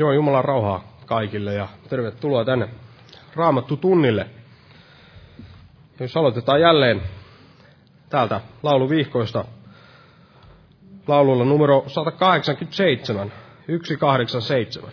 Joo, 0.00 0.12
Jumalan 0.12 0.44
rauhaa 0.44 0.84
kaikille 1.06 1.54
ja 1.54 1.68
tervetuloa 1.88 2.44
tänne 2.44 2.68
Raamattu 3.34 3.76
tunnille. 3.76 4.26
Jos 6.00 6.16
aloitetaan 6.16 6.60
jälleen 6.60 7.02
täältä 8.08 8.40
lauluvihkoista 8.62 9.44
laululla 11.08 11.44
numero 11.44 11.84
187, 11.86 13.32
187. 13.66 14.92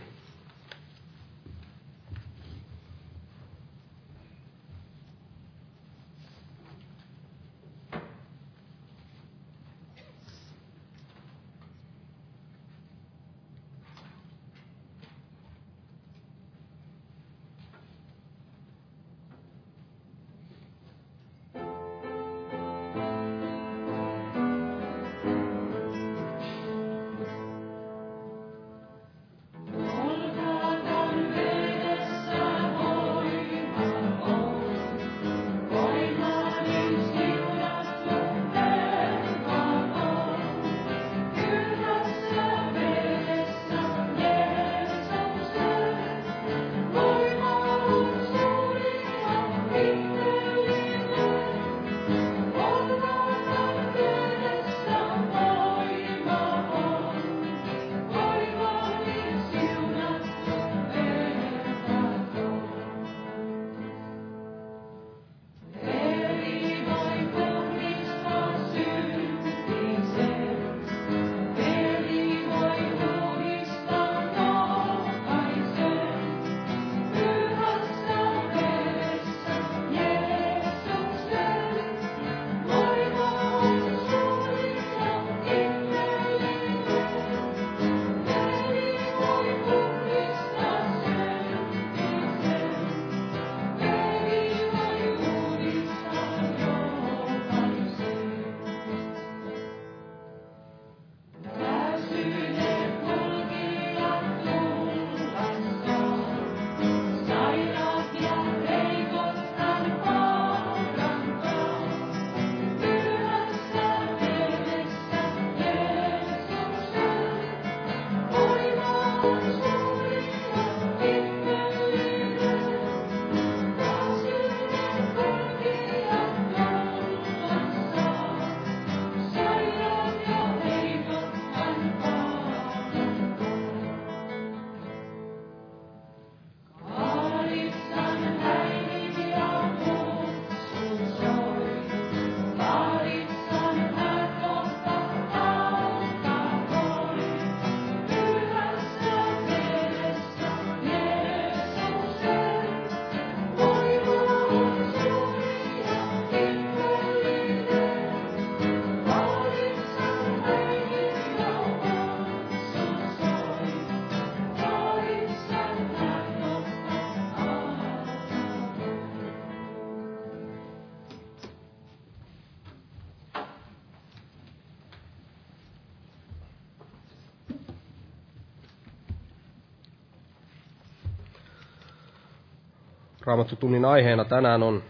Raamattutunnin 183.27 183.85
aiheena 183.85 184.25
tänään 184.25 184.63
on, 184.63 184.83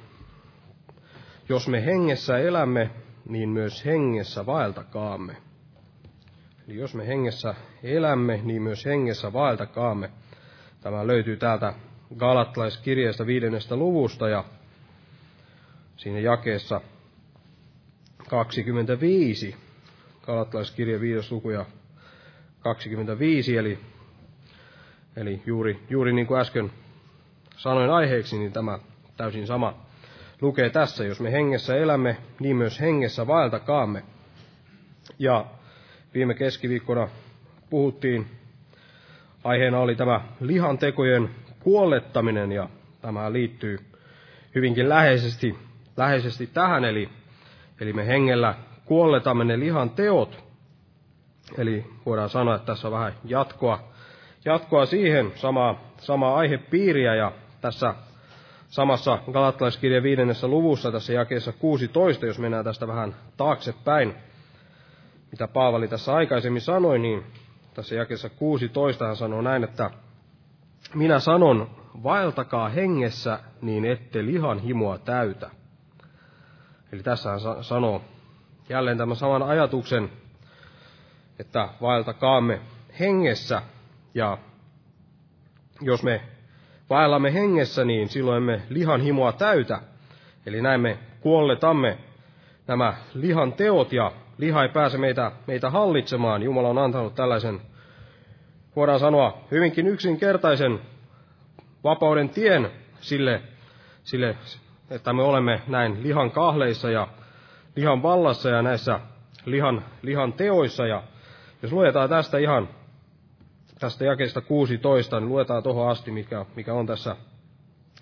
jos 1.50 1.67
me 1.67 1.86
hengessä 1.86 2.38
elämme, 2.38 2.89
niin 3.29 3.50
myös 3.50 3.86
hengessä 3.86 4.46
vaeltakaamme. 4.46 5.38
Eli 6.67 6.77
jos 6.77 6.96
me 6.96 7.08
hengessä 7.08 7.56
elämme, 7.84 8.39
niin 8.44 8.62
myös 8.62 8.86
hengessä 8.86 9.34
vaeltakaamme. 9.34 10.10
Tämä 10.82 11.08
löytyy 11.08 11.38
täältä 11.38 11.74
Galattalaiskirjeestä 12.17 13.25
viidennestä 13.25 13.75
luvusta 13.75 14.29
ja 14.29 14.44
siinä 15.98 16.20
jakeessa 16.20 16.82
25. 18.29 19.56
Galattalaiskirje 20.22 21.00
viides 21.00 21.32
luku 21.32 21.50
ja 21.50 21.65
25, 22.60 23.58
eli, 23.58 23.79
eli 25.15 25.41
juuri, 25.46 25.79
juuri 25.89 26.13
niin 26.13 26.27
kuin 26.27 26.39
äsken 26.39 26.72
sanoin 27.58 27.90
aiheeksi, 27.90 28.38
niin 28.38 28.54
tämä 28.54 28.80
täysin 29.18 29.48
sama 29.48 29.74
lukee 30.42 30.70
tässä. 30.70 31.04
Jos 31.04 31.20
me 31.20 31.32
hengessä 31.32 31.76
elämme, 31.76 32.18
niin 32.40 32.56
myös 32.56 32.80
hengessä 32.80 33.28
vaeltakaamme. 33.28 34.04
Ja 35.20 35.46
viime 36.14 36.34
keskiviikkona 36.34 37.08
puhuttiin, 37.70 38.28
aiheena 39.44 39.80
oli 39.80 39.96
tämä 39.96 40.22
lihan 40.40 40.78
tekojen 40.78 41.30
kuollettaminen, 41.60 42.52
ja 42.52 42.70
tämä 43.02 43.34
liittyy 43.34 43.78
hyvinkin 44.56 44.90
läheisesti, 44.90 45.58
läheisesti 45.98 46.48
tähän, 46.48 46.86
eli, 46.86 47.10
eli 47.82 47.94
me 47.94 48.08
hengellä 48.08 48.56
kuolletamme 48.86 49.44
ne 49.44 49.60
lihan 49.60 49.90
teot. 49.90 50.44
Eli 51.58 51.86
voidaan 52.06 52.30
sanoa, 52.30 52.56
että 52.56 52.66
tässä 52.66 52.88
on 52.88 52.94
vähän 52.94 53.14
jatkoa, 53.26 53.80
jatkoa 54.46 54.86
siihen, 54.86 55.32
samaa, 55.36 55.94
samaa 55.98 56.36
aihepiiriä, 56.36 57.16
ja 57.16 57.32
tässä 57.62 57.96
samassa 58.70 59.20
Galattalaiskirjan 59.32 60.04
viidennessä 60.04 60.48
luvussa, 60.48 60.92
tässä 60.92 61.14
jakeessa 61.14 61.52
16, 61.52 62.26
jos 62.26 62.40
mennään 62.40 62.66
tästä 62.66 62.88
vähän 62.88 63.16
taaksepäin, 63.38 64.16
mitä 65.32 65.48
Paavali 65.48 65.88
tässä 65.88 66.14
aikaisemmin 66.14 66.62
sanoi, 66.62 67.00
niin 67.00 67.24
tässä 67.74 67.96
jakeessa 67.96 68.30
16 68.30 69.06
hän 69.08 69.16
sanoo 69.16 69.42
näin, 69.42 69.64
että 69.64 69.92
minä 70.94 71.20
sanon, 71.20 71.70
vaeltakaa 72.04 72.70
hengessä, 72.70 73.40
niin 73.62 73.86
ette 73.86 74.26
lihan 74.26 74.60
himoa 74.60 74.98
täytä. 74.98 75.50
Eli 76.92 77.04
tässä 77.04 77.30
hän 77.30 77.40
sanoo 77.62 78.02
jälleen 78.70 78.98
tämän 78.98 79.16
saman 79.16 79.44
ajatuksen, 79.44 80.10
että 81.40 81.70
vaeltakaamme 81.82 82.62
hengessä, 83.00 83.62
ja 84.14 84.38
jos 85.82 86.04
me 86.04 86.22
vaellamme 86.89 87.34
hengessä, 87.34 87.86
niin 87.86 88.10
silloin 88.10 88.44
me 88.44 88.62
lihan 88.70 89.01
himoa 89.01 89.32
täytä. 89.32 89.82
Eli 90.46 90.62
näin 90.62 90.82
me 90.82 90.98
kuolletamme 91.22 91.98
nämä 92.67 92.94
lihan 93.13 93.53
teot 93.53 93.94
ja 93.94 94.12
liha 94.38 94.63
ei 94.63 94.70
pääse 94.70 94.98
meitä, 94.98 95.32
meitä 95.48 95.70
hallitsemaan. 95.70 96.44
Jumala 96.44 96.70
on 96.70 96.77
antanut 96.77 97.15
tällaisen 97.15 97.62
voidaan 98.75 99.00
sanoa, 99.00 99.38
hyvinkin 99.51 99.88
yksinkertaisen 99.88 100.79
vapauden 101.84 102.29
tien 102.29 102.72
sille, 103.00 103.41
sille 104.03 104.36
että 104.89 105.13
me 105.13 105.24
olemme 105.24 105.62
näin 105.67 106.03
lihan 106.03 106.32
kahleissa 106.32 106.91
ja 106.91 107.08
lihan 107.75 108.03
vallassa 108.03 108.50
ja 108.50 108.62
näissä 108.62 109.00
lihan, 109.46 109.86
lihan 110.01 110.34
teoissa. 110.34 110.88
Ja 110.88 111.03
jos 111.62 111.72
luetaan 111.72 112.10
tästä 112.10 112.38
ihan 112.38 112.70
tästä 113.79 114.05
jakeesta 114.05 114.41
16, 114.41 115.19
niin 115.19 115.29
luetaan 115.29 115.63
tuohon 115.63 115.89
asti, 115.89 116.12
mikä, 116.12 116.46
mikä 116.55 116.74
on 116.74 116.86
tässä 116.88 117.15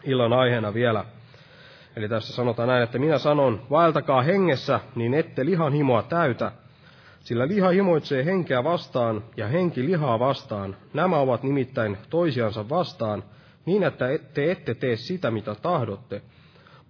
illan 0.04 0.34
aiheena 0.34 0.74
vielä. 0.74 1.06
Eli 1.96 2.10
tässä 2.10 2.34
sanotaan 2.34 2.68
näin, 2.68 2.84
että 2.84 3.00
minä 3.00 3.18
sanon, 3.18 3.62
vaeltakaa 3.70 4.22
hengessä, 4.22 4.80
niin 4.96 5.14
ette 5.14 5.46
lihan 5.46 5.74
himoa 5.74 6.04
täytä, 6.04 6.52
sillä 7.20 7.48
liha 7.48 7.70
himoitsee 7.70 8.26
henkeä 8.26 8.64
vastaan 8.64 9.24
ja 9.38 9.48
henki 9.48 9.86
lihaa 9.86 10.20
vastaan. 10.20 10.76
Nämä 10.94 11.18
ovat 11.18 11.44
nimittäin 11.44 11.98
toisiansa 12.10 12.70
vastaan, 12.70 13.24
niin 13.66 13.84
että 13.84 14.06
te 14.34 14.52
ette 14.52 14.74
tee 14.76 14.96
sitä, 14.96 15.32
mitä 15.32 15.56
tahdotte. 15.56 16.22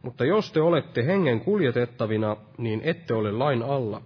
Mutta 0.01 0.25
jos 0.25 0.51
te 0.51 0.61
olette 0.61 1.05
hengen 1.05 1.39
kuljetettavina, 1.39 2.37
niin 2.57 2.81
ette 2.83 3.13
ole 3.13 3.31
lain 3.31 3.63
alla. 3.63 4.01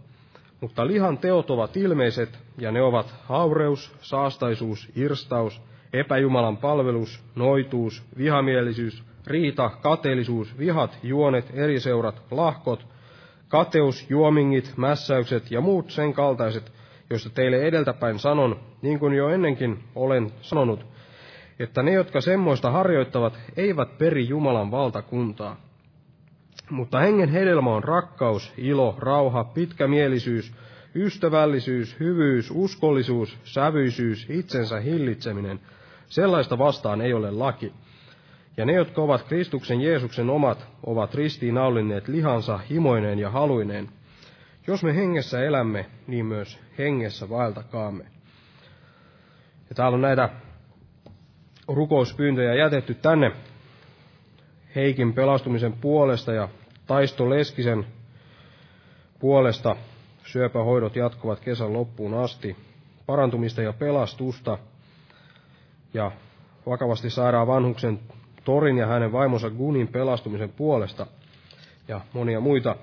Mutta 0.62 0.88
lihan 0.88 1.18
teot 1.18 1.52
ovat 1.52 1.78
ilmeiset, 1.78 2.40
ja 2.58 2.72
ne 2.72 2.82
ovat 2.82 3.16
haureus, 3.24 3.92
saastaisuus, 4.02 4.90
irstaus, 4.96 5.62
epäjumalan 5.94 6.58
palvelus, 6.58 7.24
noituus, 7.36 8.04
vihamielisyys, 8.18 9.04
riita, 9.28 9.70
kateellisuus, 9.70 10.58
vihat, 10.58 10.98
juonet, 11.04 11.52
eriseurat, 11.54 12.22
lahkot, 12.32 12.86
kateus, 13.48 14.10
juomingit, 14.10 14.74
mässäykset 14.78 15.52
ja 15.52 15.62
muut 15.62 15.92
sen 15.92 16.14
kaltaiset, 16.14 16.72
joista 17.10 17.30
teille 17.30 17.62
edeltäpäin 17.62 18.20
sanon, 18.20 18.60
niin 18.82 19.00
kuin 19.00 19.14
jo 19.14 19.30
ennenkin 19.30 19.84
olen 19.96 20.32
sanonut, 20.42 20.86
että 21.60 21.84
ne, 21.84 21.94
jotka 21.94 22.22
semmoista 22.22 22.72
harjoittavat, 22.72 23.40
eivät 23.58 23.98
peri 23.98 24.28
Jumalan 24.28 24.72
valtakuntaa. 24.72 25.69
Mutta 26.70 27.00
hengen 27.00 27.30
hedelmä 27.30 27.76
on 27.76 27.84
rakkaus, 27.84 28.54
ilo, 28.58 28.96
rauha, 29.00 29.44
pitkämielisyys, 29.44 30.54
ystävällisyys, 30.96 32.00
hyvyys, 32.00 32.52
uskollisuus, 32.52 33.38
sävyisyys, 33.44 34.26
itsensä 34.30 34.80
hillitseminen. 34.80 35.60
Sellaista 36.08 36.58
vastaan 36.58 37.02
ei 37.02 37.14
ole 37.14 37.32
laki. 37.32 37.74
Ja 38.58 38.66
ne, 38.66 38.74
jotka 38.74 39.02
ovat 39.02 39.24
Kristuksen 39.24 39.82
Jeesuksen 39.82 40.30
omat, 40.30 40.68
ovat 40.84 41.16
ristiinnaulinneet 41.16 42.08
lihansa 42.08 42.58
himoineen 42.58 43.20
ja 43.20 43.30
haluineen. 43.30 43.90
Jos 44.68 44.84
me 44.84 44.96
hengessä 44.96 45.44
elämme, 45.44 45.86
niin 46.08 46.26
myös 46.26 46.60
hengessä 46.78 47.30
vaeltakaamme. 47.30 48.04
Ja 49.70 49.76
täällä 49.76 49.96
on 49.96 50.02
näitä 50.02 50.30
rukouspyyntöjä 51.68 52.54
jätetty 52.54 52.94
tänne 52.94 53.32
Heikin 54.76 55.14
pelastumisen 55.14 55.74
puolesta 55.74 56.34
ja 56.34 56.50
Taisto 56.90 57.30
Leskisen 57.30 57.86
puolesta. 59.20 59.76
Syöpähoidot 60.24 60.96
jatkuvat 60.96 61.40
kesän 61.40 61.74
loppuun 61.74 62.14
asti. 62.14 62.56
Parantumista 63.06 63.62
ja 63.62 63.74
pelastusta. 63.74 64.58
Ja 65.94 66.12
vakavasti 66.66 67.10
sairaan 67.10 67.48
vanhuksen 67.48 68.00
Torin 68.44 68.78
ja 68.78 68.88
hänen 68.88 69.12
vaimonsa 69.12 69.50
Gunin 69.50 69.88
pelastumisen 69.88 70.50
puolesta. 70.50 71.08
Ja 71.88 72.02
monia 72.14 72.40
muita 72.40 72.76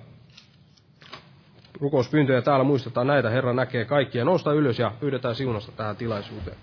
rukouspyyntöjä 1.80 2.42
täällä 2.42 2.64
muistetaan 2.64 3.06
näitä. 3.06 3.30
Herra 3.30 3.52
näkee 3.52 3.84
kaikkia. 3.84 4.24
Nousta 4.24 4.52
ylös 4.52 4.78
ja 4.78 4.92
pyydetään 5.00 5.34
siunasta 5.34 5.72
tähän 5.72 5.96
tilaisuuteen. 5.96 6.56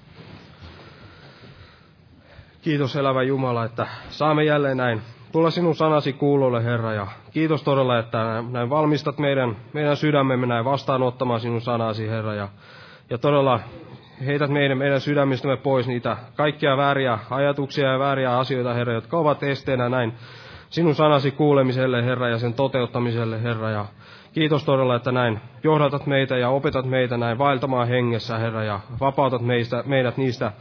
Kiitos 2.61 2.95
elävä 2.95 3.23
Jumala, 3.23 3.65
että 3.65 3.87
saamme 4.09 4.43
jälleen 4.43 4.77
näin 4.77 5.01
tulla 5.33 5.51
sinun 5.51 5.75
sanasi 5.75 6.13
kuulolle, 6.13 6.63
Herra, 6.63 6.93
ja 6.93 7.07
kiitos 7.31 7.63
todella, 7.63 7.99
että 7.99 8.43
näin 8.51 8.69
valmistat 8.69 9.17
meidän, 9.17 9.55
meidän 9.73 9.97
sydämemme 9.97 10.47
näin 10.47 10.65
vastaanottamaan 10.65 11.39
sinun 11.39 11.61
sanasi, 11.61 12.09
Herra, 12.09 12.33
ja, 12.33 12.47
ja 13.09 13.17
todella 13.17 13.59
heität 14.25 14.49
meidän, 14.49 14.77
meidän 14.77 15.01
sydämistämme 15.01 15.57
pois 15.57 15.87
niitä 15.87 16.17
kaikkia 16.35 16.77
vääriä 16.77 17.19
ajatuksia 17.29 17.91
ja 17.91 17.99
vääriä 17.99 18.37
asioita, 18.37 18.73
Herra, 18.73 18.93
jotka 18.93 19.17
ovat 19.17 19.43
esteenä 19.43 19.89
näin 19.89 20.13
sinun 20.69 20.95
sanasi 20.95 21.31
kuulemiselle, 21.31 22.05
Herra, 22.05 22.29
ja 22.29 22.37
sen 22.37 22.53
toteuttamiselle, 22.53 23.43
Herra, 23.43 23.69
ja 23.69 23.85
kiitos 24.33 24.63
todella, 24.63 24.95
että 24.95 25.11
näin 25.11 25.39
johdatat 25.63 26.05
meitä 26.05 26.37
ja 26.37 26.49
opetat 26.49 26.85
meitä 26.85 27.17
näin 27.17 27.37
vaeltamaan 27.37 27.87
hengessä, 27.87 28.37
Herra, 28.37 28.63
ja 28.63 28.79
vapautat 28.99 29.41
meistä, 29.41 29.83
meidät 29.85 30.17
niistä 30.17 30.51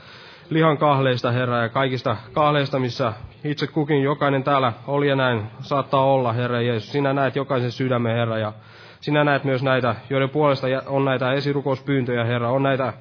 lihan 0.52 0.78
kahleista, 0.78 1.30
Herra, 1.30 1.62
ja 1.62 1.68
kaikista 1.68 2.16
kahleista, 2.32 2.78
missä 2.78 3.12
itse 3.44 3.66
kukin 3.66 4.02
jokainen 4.02 4.44
täällä 4.44 4.72
oli 4.86 5.08
ja 5.08 5.16
näin 5.16 5.42
saattaa 5.60 6.04
olla, 6.04 6.32
Herra 6.32 6.60
Jeesus. 6.60 6.92
Sinä 6.92 7.12
näet 7.12 7.36
jokaisen 7.36 7.72
sydämen, 7.72 8.16
Herra, 8.16 8.38
ja 8.38 8.52
sinä 9.00 9.24
näet 9.24 9.44
myös 9.44 9.62
näitä, 9.62 9.94
joiden 10.10 10.30
puolesta 10.30 10.66
on 10.86 11.04
näitä 11.04 11.32
esirukouspyyntöjä, 11.32 12.24
Herra, 12.24 12.50
on 12.50 12.62
näitä 12.62 12.92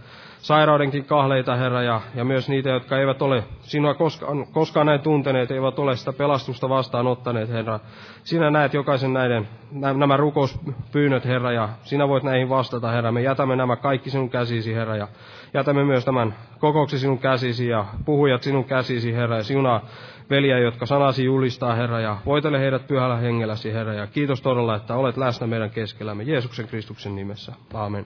sairaudenkin 0.42 1.06
kahleita, 1.06 1.56
Herra, 1.56 1.82
ja, 1.82 2.02
ja 2.16 2.26
myös 2.26 2.50
niitä, 2.50 2.70
jotka 2.70 2.98
eivät 2.98 3.22
ole 3.22 3.44
sinua 3.62 3.94
koskaan, 3.94 4.48
koskaan 4.52 4.86
näin 4.86 5.00
tunteneet, 5.00 5.52
eivät 5.52 5.80
ole 5.80 5.96
sitä 5.96 6.14
pelastusta 6.14 6.70
vastaanottaneet, 6.70 7.50
Herra. 7.50 7.80
Sinä 8.24 8.52
näet 8.52 8.74
jokaisen 8.74 9.14
näiden, 9.14 9.48
nämä 9.72 10.18
rukouspyynnöt, 10.18 11.26
Herra, 11.26 11.52
ja 11.52 11.70
sinä 11.84 12.08
voit 12.08 12.24
näihin 12.24 12.50
vastata, 12.50 12.92
Herra. 12.92 13.12
Me 13.12 13.22
jätämme 13.22 13.56
nämä 13.56 13.76
kaikki 13.76 14.10
sinun 14.10 14.30
käsisi, 14.30 14.76
Herra, 14.76 14.96
ja 14.96 15.08
jätämme 15.54 15.84
myös 15.84 16.06
tämän 16.06 16.36
kokouksen 16.60 17.00
sinun 17.00 17.20
käsisi 17.20 17.68
ja 17.68 17.86
puhujat 18.06 18.44
sinun 18.44 18.66
käsisi, 18.66 19.14
Herra, 19.14 19.38
ja 19.38 19.44
sinunaa 19.44 19.86
veliä, 20.30 20.60
jotka 20.60 20.86
sanasi 20.86 21.26
julistaa, 21.26 21.76
Herra, 21.76 22.00
ja 22.00 22.18
voitele 22.26 22.60
heidät 22.60 22.88
pyhällä 22.88 23.18
hengelläsi, 23.18 23.74
Herra, 23.74 23.94
ja 23.94 24.08
kiitos 24.08 24.42
todella, 24.42 24.76
että 24.76 24.96
olet 24.96 25.18
läsnä 25.18 25.48
meidän 25.48 25.70
keskellämme 25.70 26.24
Jeesuksen 26.24 26.68
Kristuksen 26.68 27.16
nimessä. 27.16 27.54
Aamen. 27.74 28.06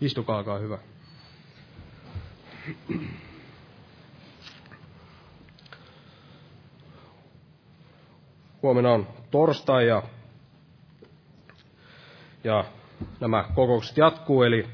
Istukaa, 0.00 0.38
olkaa 0.38 0.58
hyvä. 0.58 0.78
Huomenna 8.62 8.92
on 8.92 9.06
torstai 9.30 9.88
ja, 9.88 10.02
ja 12.44 12.64
nämä 13.20 13.44
kokoukset 13.54 13.96
jatkuu, 13.96 14.42
eli 14.42 14.66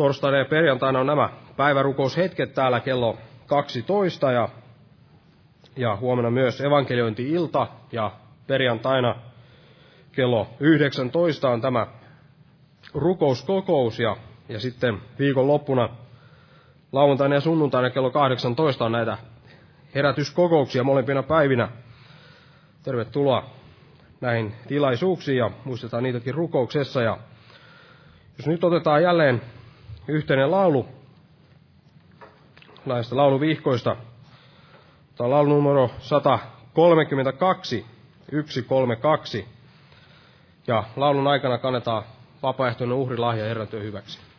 torstaina 0.00 0.38
ja 0.38 0.44
perjantaina 0.44 1.00
on 1.00 1.06
nämä 1.06 1.28
päivärukoushetket 1.56 2.54
täällä 2.54 2.80
kello 2.80 3.18
12 3.46 4.32
ja, 4.32 4.48
ja 5.76 5.96
huomenna 5.96 6.30
myös 6.30 6.60
evankeliointi-ilta 6.60 7.66
ja 7.92 8.10
perjantaina 8.46 9.14
kello 10.12 10.46
19 10.60 11.48
on 11.50 11.60
tämä 11.60 11.86
rukouskokous 12.94 13.98
ja, 13.98 14.16
ja 14.48 14.60
sitten 14.60 14.98
viikon 15.18 15.46
loppuna 15.46 15.88
lauantaina 16.92 17.34
ja 17.34 17.40
sunnuntaina 17.40 17.90
kello 17.90 18.10
18 18.10 18.84
on 18.84 18.92
näitä 18.92 19.18
herätyskokouksia 19.94 20.84
molempina 20.84 21.22
päivinä. 21.22 21.68
Tervetuloa 22.82 23.50
näihin 24.20 24.54
tilaisuuksiin 24.68 25.38
ja 25.38 25.50
muistetaan 25.64 26.02
niitäkin 26.02 26.34
rukouksessa. 26.34 27.02
Ja 27.02 27.18
jos 28.38 28.46
nyt 28.46 28.64
otetaan 28.64 29.02
jälleen 29.02 29.40
yhteinen 30.08 30.50
laulu 30.50 30.86
näistä 32.86 33.16
lauluvihkoista, 33.16 33.96
tämä 35.16 35.24
on 35.26 35.30
laulu 35.30 35.48
numero 35.48 35.90
132, 35.98 37.86
132. 38.30 39.48
Ja 40.66 40.84
laulun 40.96 41.26
aikana 41.26 41.58
kannetaan 41.58 42.02
vapaaehtoinen 42.42 42.96
uhrilahja 42.96 43.44
Herran 43.44 43.68
työ 43.68 43.82
hyväksi. 43.82 44.29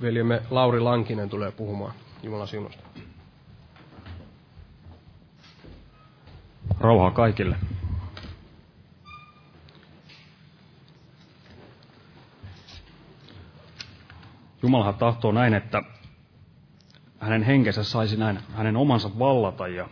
Veljemme 0.00 0.42
Lauri 0.50 0.80
Lankinen 0.80 1.28
tulee 1.28 1.50
puhumaan 1.50 1.94
Jumalan 2.22 2.48
siunosta. 2.48 2.82
Rauhaa 6.80 7.10
kaikille. 7.10 7.56
Jumalahan 14.62 14.94
tahtoo 14.94 15.32
näin, 15.32 15.54
että 15.54 15.82
hänen 17.18 17.42
henkensä 17.42 17.84
saisi 17.84 18.16
näin 18.16 18.38
hänen 18.54 18.76
omansa 18.76 19.18
vallata 19.18 19.68
ja 19.68 19.88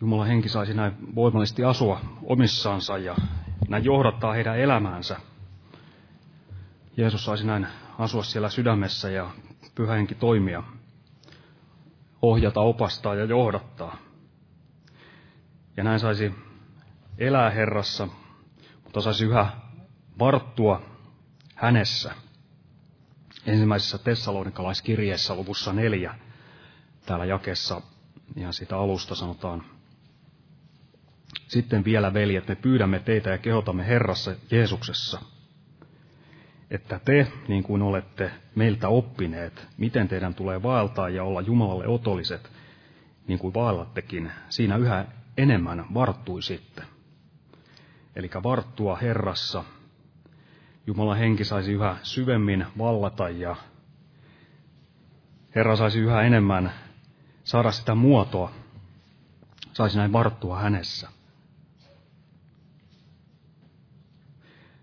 Jumalan 0.00 0.26
henki 0.26 0.48
saisi 0.48 0.74
näin 0.74 1.14
voimallisesti 1.14 1.64
asua 1.64 2.00
omissaansa 2.22 2.98
ja 2.98 3.16
näin 3.68 3.84
johdattaa 3.84 4.32
heidän 4.32 4.58
elämäänsä. 4.58 5.31
Jeesus 6.96 7.24
saisi 7.24 7.46
näin 7.46 7.66
asua 7.98 8.22
siellä 8.22 8.50
sydämessä 8.50 9.10
ja 9.10 9.30
pyhä 9.74 9.94
henki 9.94 10.14
toimia, 10.14 10.62
ohjata, 12.22 12.60
opastaa 12.60 13.14
ja 13.14 13.24
johdattaa. 13.24 13.96
Ja 15.76 15.84
näin 15.84 16.00
saisi 16.00 16.34
elää 17.18 17.50
Herrassa, 17.50 18.08
mutta 18.84 19.00
saisi 19.00 19.24
yhä 19.24 19.46
varttua 20.18 20.82
hänessä. 21.54 22.14
Ensimmäisessä 23.46 23.98
tessalonikalaiskirjeessä 23.98 25.34
luvussa 25.34 25.72
neljä, 25.72 26.14
täällä 27.06 27.24
jakessa 27.24 27.82
ihan 28.36 28.52
siitä 28.52 28.78
alusta 28.78 29.14
sanotaan, 29.14 29.64
sitten 31.48 31.84
vielä, 31.84 32.14
veljet, 32.14 32.48
me 32.48 32.54
pyydämme 32.54 32.98
teitä 32.98 33.30
ja 33.30 33.38
kehotamme 33.38 33.86
Herrassa 33.86 34.34
Jeesuksessa, 34.50 35.20
että 36.72 37.00
te, 37.04 37.32
niin 37.48 37.62
kuin 37.62 37.82
olette 37.82 38.30
meiltä 38.54 38.88
oppineet, 38.88 39.68
miten 39.76 40.08
teidän 40.08 40.34
tulee 40.34 40.62
vaeltaa 40.62 41.08
ja 41.08 41.24
olla 41.24 41.40
Jumalalle 41.40 41.86
otolliset, 41.86 42.50
niin 43.26 43.38
kuin 43.38 43.54
vaellattekin, 43.54 44.32
siinä 44.48 44.76
yhä 44.76 45.04
enemmän 45.36 45.84
varttuisitte. 45.94 46.82
Eli 48.16 48.30
varttua 48.42 48.96
Herrassa, 48.96 49.64
Jumalan 50.86 51.18
henki 51.18 51.44
saisi 51.44 51.72
yhä 51.72 51.96
syvemmin 52.02 52.66
vallata 52.78 53.28
ja 53.28 53.56
Herra 55.54 55.76
saisi 55.76 55.98
yhä 55.98 56.22
enemmän 56.22 56.72
saada 57.44 57.72
sitä 57.72 57.94
muotoa, 57.94 58.52
saisi 59.72 59.96
näin 59.98 60.12
varttua 60.12 60.58
hänessä. 60.58 61.08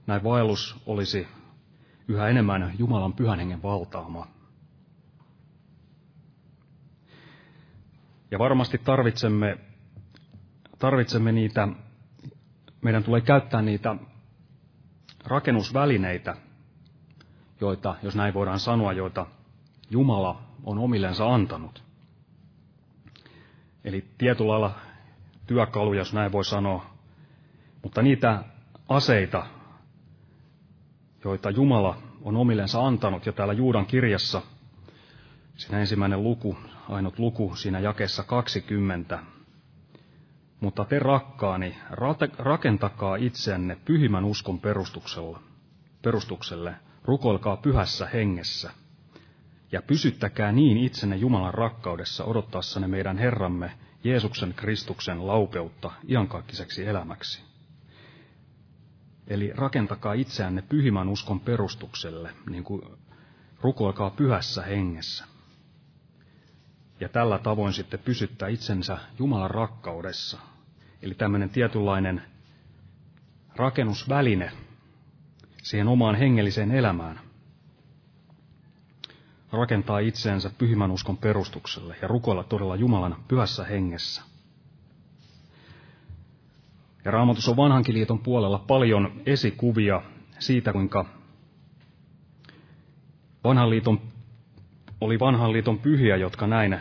Näin 0.07 0.23
vaellus 0.23 0.81
olisi 0.85 1.27
yhä 2.09 2.27
enemmän 2.27 2.73
Jumalan 2.77 3.13
pyhän 3.13 3.39
hengen 3.39 3.63
valtaama. 3.63 4.27
Ja 8.31 8.39
varmasti 8.39 8.77
tarvitsemme, 8.77 9.57
tarvitsemme 10.79 11.31
niitä, 11.31 11.67
meidän 12.81 13.03
tulee 13.03 13.21
käyttää 13.21 13.61
niitä 13.61 13.95
rakennusvälineitä, 15.25 16.35
joita, 17.61 17.95
jos 18.03 18.15
näin 18.15 18.33
voidaan 18.33 18.59
sanoa, 18.59 18.93
joita 18.93 19.25
Jumala 19.89 20.41
on 20.63 20.77
omillensa 20.77 21.33
antanut. 21.33 21.83
Eli 23.83 24.05
tietyllä 24.17 24.51
lailla 24.51 24.75
työkaluja, 25.47 25.99
jos 25.99 26.13
näin 26.13 26.31
voi 26.31 26.45
sanoa, 26.45 26.85
mutta 27.83 28.01
niitä 28.01 28.43
aseita, 28.89 29.45
joita 31.23 31.49
Jumala 31.49 31.97
on 32.21 32.37
omillensa 32.37 32.87
antanut. 32.87 33.25
Ja 33.25 33.33
täällä 33.33 33.53
Juudan 33.53 33.85
kirjassa, 33.85 34.41
siinä 35.55 35.79
ensimmäinen 35.79 36.23
luku, 36.23 36.57
ainut 36.89 37.19
luku, 37.19 37.55
siinä 37.55 37.79
jakessa 37.79 38.23
20. 38.23 39.19
Mutta 40.59 40.85
te 40.85 40.99
rakkaani, 40.99 41.77
rakentakaa 42.37 43.15
itseänne 43.15 43.77
pyhimän 43.85 44.25
uskon 44.25 44.59
perustuksella, 44.59 45.39
perustukselle, 46.01 46.75
rukoilkaa 47.05 47.57
pyhässä 47.57 48.07
hengessä, 48.13 48.71
ja 49.71 49.81
pysyttäkää 49.81 50.51
niin 50.51 50.77
itsenne 50.77 51.15
Jumalan 51.15 51.53
rakkaudessa 51.53 52.25
odottaessanne 52.25 52.87
meidän 52.87 53.17
Herramme 53.17 53.71
Jeesuksen 54.03 54.53
Kristuksen 54.53 55.27
laupeutta 55.27 55.91
iankaikkiseksi 56.07 56.85
elämäksi. 56.85 57.48
Eli 59.29 59.51
rakentakaa 59.55 60.13
itseänne 60.13 60.61
pyhimän 60.61 61.09
uskon 61.09 61.39
perustukselle, 61.39 62.31
niin 62.49 62.63
kuin 62.63 62.81
rukoilkaa 63.61 64.09
pyhässä 64.09 64.61
hengessä. 64.63 65.25
Ja 66.99 67.09
tällä 67.09 67.39
tavoin 67.39 67.73
sitten 67.73 67.99
pysyttää 67.99 68.49
itsensä 68.49 68.97
Jumalan 69.19 69.51
rakkaudessa. 69.51 70.39
Eli 71.01 71.13
tämmöinen 71.13 71.49
tietynlainen 71.49 72.21
rakennusväline 73.55 74.51
siihen 75.63 75.87
omaan 75.87 76.15
hengelliseen 76.15 76.71
elämään. 76.71 77.19
Rakentaa 79.51 79.99
itseensä 79.99 80.51
pyhimän 80.57 80.91
uskon 80.91 81.17
perustukselle 81.17 81.95
ja 82.01 82.07
rukoilla 82.07 82.43
todella 82.43 82.75
Jumalan 82.75 83.15
pyhässä 83.27 83.65
hengessä. 83.65 84.28
Ja 87.05 87.11
raamatussa 87.11 87.51
on 87.51 87.57
vanhankin 87.57 87.95
liiton 87.95 88.19
puolella 88.19 88.59
paljon 88.67 89.11
esikuvia 89.25 90.01
siitä, 90.39 90.73
kuinka 90.73 91.05
vanhan 93.43 93.69
liiton, 93.69 94.01
oli 95.01 95.19
vanhan 95.19 95.53
liiton 95.53 95.79
pyhiä, 95.79 96.15
jotka 96.15 96.47
näin, 96.47 96.79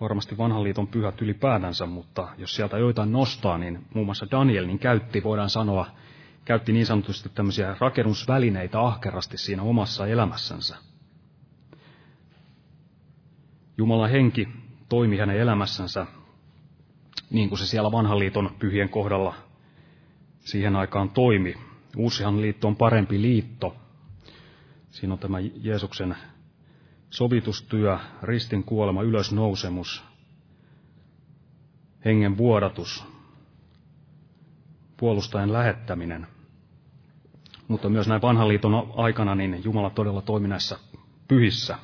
varmasti 0.00 0.38
vanhan 0.38 0.64
liiton 0.64 0.86
pyhät 0.86 1.22
ylipäätänsä, 1.22 1.86
mutta 1.86 2.28
jos 2.38 2.56
sieltä 2.56 2.78
joitain 2.78 3.12
nostaa, 3.12 3.58
niin 3.58 3.86
muun 3.94 4.06
muassa 4.06 4.26
Daniel 4.30 4.66
niin 4.66 4.78
käytti, 4.78 5.22
voidaan 5.22 5.50
sanoa, 5.50 5.86
käytti 6.44 6.72
niin 6.72 6.86
sanotusti 6.86 7.28
tämmöisiä 7.28 7.76
rakennusvälineitä 7.80 8.80
ahkerasti 8.80 9.38
siinä 9.38 9.62
omassa 9.62 10.06
elämässänsä. 10.06 10.76
Jumalan 13.78 14.10
henki 14.10 14.48
toimi 14.88 15.18
hänen 15.18 15.36
elämässänsä 15.36 16.06
niin 17.30 17.48
kuin 17.48 17.58
se 17.58 17.66
siellä 17.66 17.92
vanhan 17.92 18.18
liiton 18.18 18.50
pyhien 18.58 18.88
kohdalla 18.88 19.34
siihen 20.40 20.76
aikaan 20.76 21.10
toimi. 21.10 21.54
Uusihan 21.96 22.40
liitto 22.40 22.68
on 22.68 22.76
parempi 22.76 23.22
liitto. 23.22 23.76
Siinä 24.90 25.12
on 25.12 25.18
tämä 25.18 25.38
Jeesuksen 25.40 26.16
sovitustyö, 27.10 27.98
ristin 28.22 28.64
kuolema, 28.64 29.02
ylösnousemus, 29.02 30.04
hengen 32.04 32.36
vuodatus, 32.36 33.04
puolustajan 34.96 35.52
lähettäminen. 35.52 36.26
Mutta 37.68 37.88
myös 37.88 38.08
näin 38.08 38.22
vanhan 38.22 38.48
liiton 38.48 38.92
aikana 38.96 39.34
niin 39.34 39.64
Jumala 39.64 39.90
todella 39.90 40.22
toimi 40.22 40.48
näissä 40.48 40.78
pyhissä. 41.28 41.78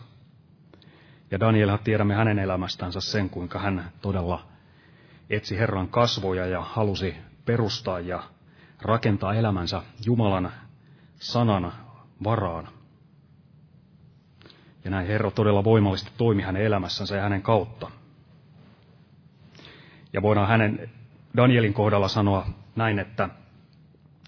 Ja 1.31 1.41
Danielhan 1.41 1.79
tiedämme 1.85 2.15
hänen 2.15 2.39
elämästänsä 2.39 3.01
sen, 3.01 3.31
kuinka 3.31 3.59
hän 3.59 3.93
todella 4.03 4.54
etsi 5.31 5.59
Herran 5.59 5.89
kasvoja 5.89 6.47
ja 6.47 6.61
halusi 6.61 7.17
perustaa 7.45 8.01
ja 8.01 8.23
rakentaa 8.83 9.35
elämänsä 9.35 9.83
Jumalan 10.07 10.53
sanan 11.15 11.73
varaan. 12.25 12.69
Ja 14.85 14.91
näin 14.91 15.07
Herra 15.07 15.31
todella 15.31 15.65
voimallisesti 15.65 16.13
toimi 16.17 16.43
hänen 16.43 16.63
elämässänsä 16.63 17.17
ja 17.17 17.23
hänen 17.23 17.43
kautta. 17.43 17.91
Ja 20.13 20.23
voidaan 20.23 20.49
hänen 20.49 20.91
Danielin 21.37 21.75
kohdalla 21.75 22.09
sanoa 22.09 22.47
näin, 22.77 22.99
että 22.99 23.29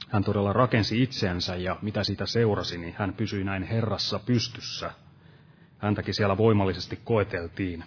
hän 0.08 0.24
todella 0.24 0.52
rakensi 0.52 1.02
itseänsä 1.02 1.56
ja 1.56 1.76
mitä 1.82 2.04
siitä 2.04 2.26
seurasi, 2.26 2.78
niin 2.78 2.94
hän 2.98 3.14
pysyi 3.14 3.44
näin 3.44 3.62
Herrassa 3.62 4.18
pystyssä. 4.18 4.90
Häntäkin 5.78 6.14
siellä 6.14 6.36
voimallisesti 6.36 7.00
koeteltiin. 7.04 7.84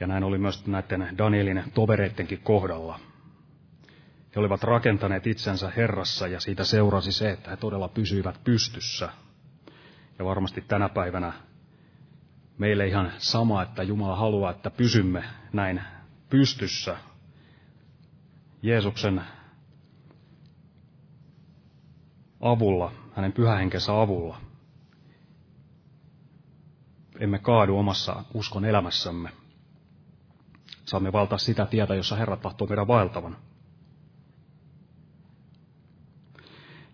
Ja 0.00 0.06
näin 0.06 0.24
oli 0.24 0.38
myös 0.38 0.66
näiden 0.66 1.18
Danielin 1.18 1.64
tovereittenkin 1.74 2.40
kohdalla. 2.40 3.00
He 4.34 4.40
olivat 4.40 4.62
rakentaneet 4.62 5.26
itsensä 5.26 5.72
Herrassa 5.76 6.26
ja 6.26 6.40
siitä 6.40 6.64
seurasi 6.64 7.12
se, 7.12 7.30
että 7.30 7.50
he 7.50 7.56
todella 7.56 7.88
pysyivät 7.88 8.40
pystyssä. 8.44 9.08
Ja 10.18 10.24
varmasti 10.24 10.60
tänä 10.60 10.88
päivänä 10.88 11.32
meille 12.58 12.86
ihan 12.86 13.12
sama, 13.18 13.62
että 13.62 13.82
Jumala 13.82 14.16
haluaa, 14.16 14.50
että 14.50 14.70
pysymme 14.70 15.24
näin 15.52 15.82
pystyssä 16.30 16.96
Jeesuksen 18.62 19.22
avulla, 22.40 22.92
hänen 23.12 23.32
pyhähenkensä 23.32 24.00
avulla. 24.00 24.40
Emme 27.18 27.38
kaadu 27.38 27.78
omassa 27.78 28.24
uskon 28.34 28.64
elämässämme. 28.64 29.39
Saamme 30.90 31.12
valtaa 31.12 31.38
sitä 31.38 31.66
tietä, 31.66 31.94
jossa 31.94 32.16
Herra 32.16 32.36
tahtoo 32.36 32.66
meidän 32.66 32.86
vaeltavan. 32.86 33.36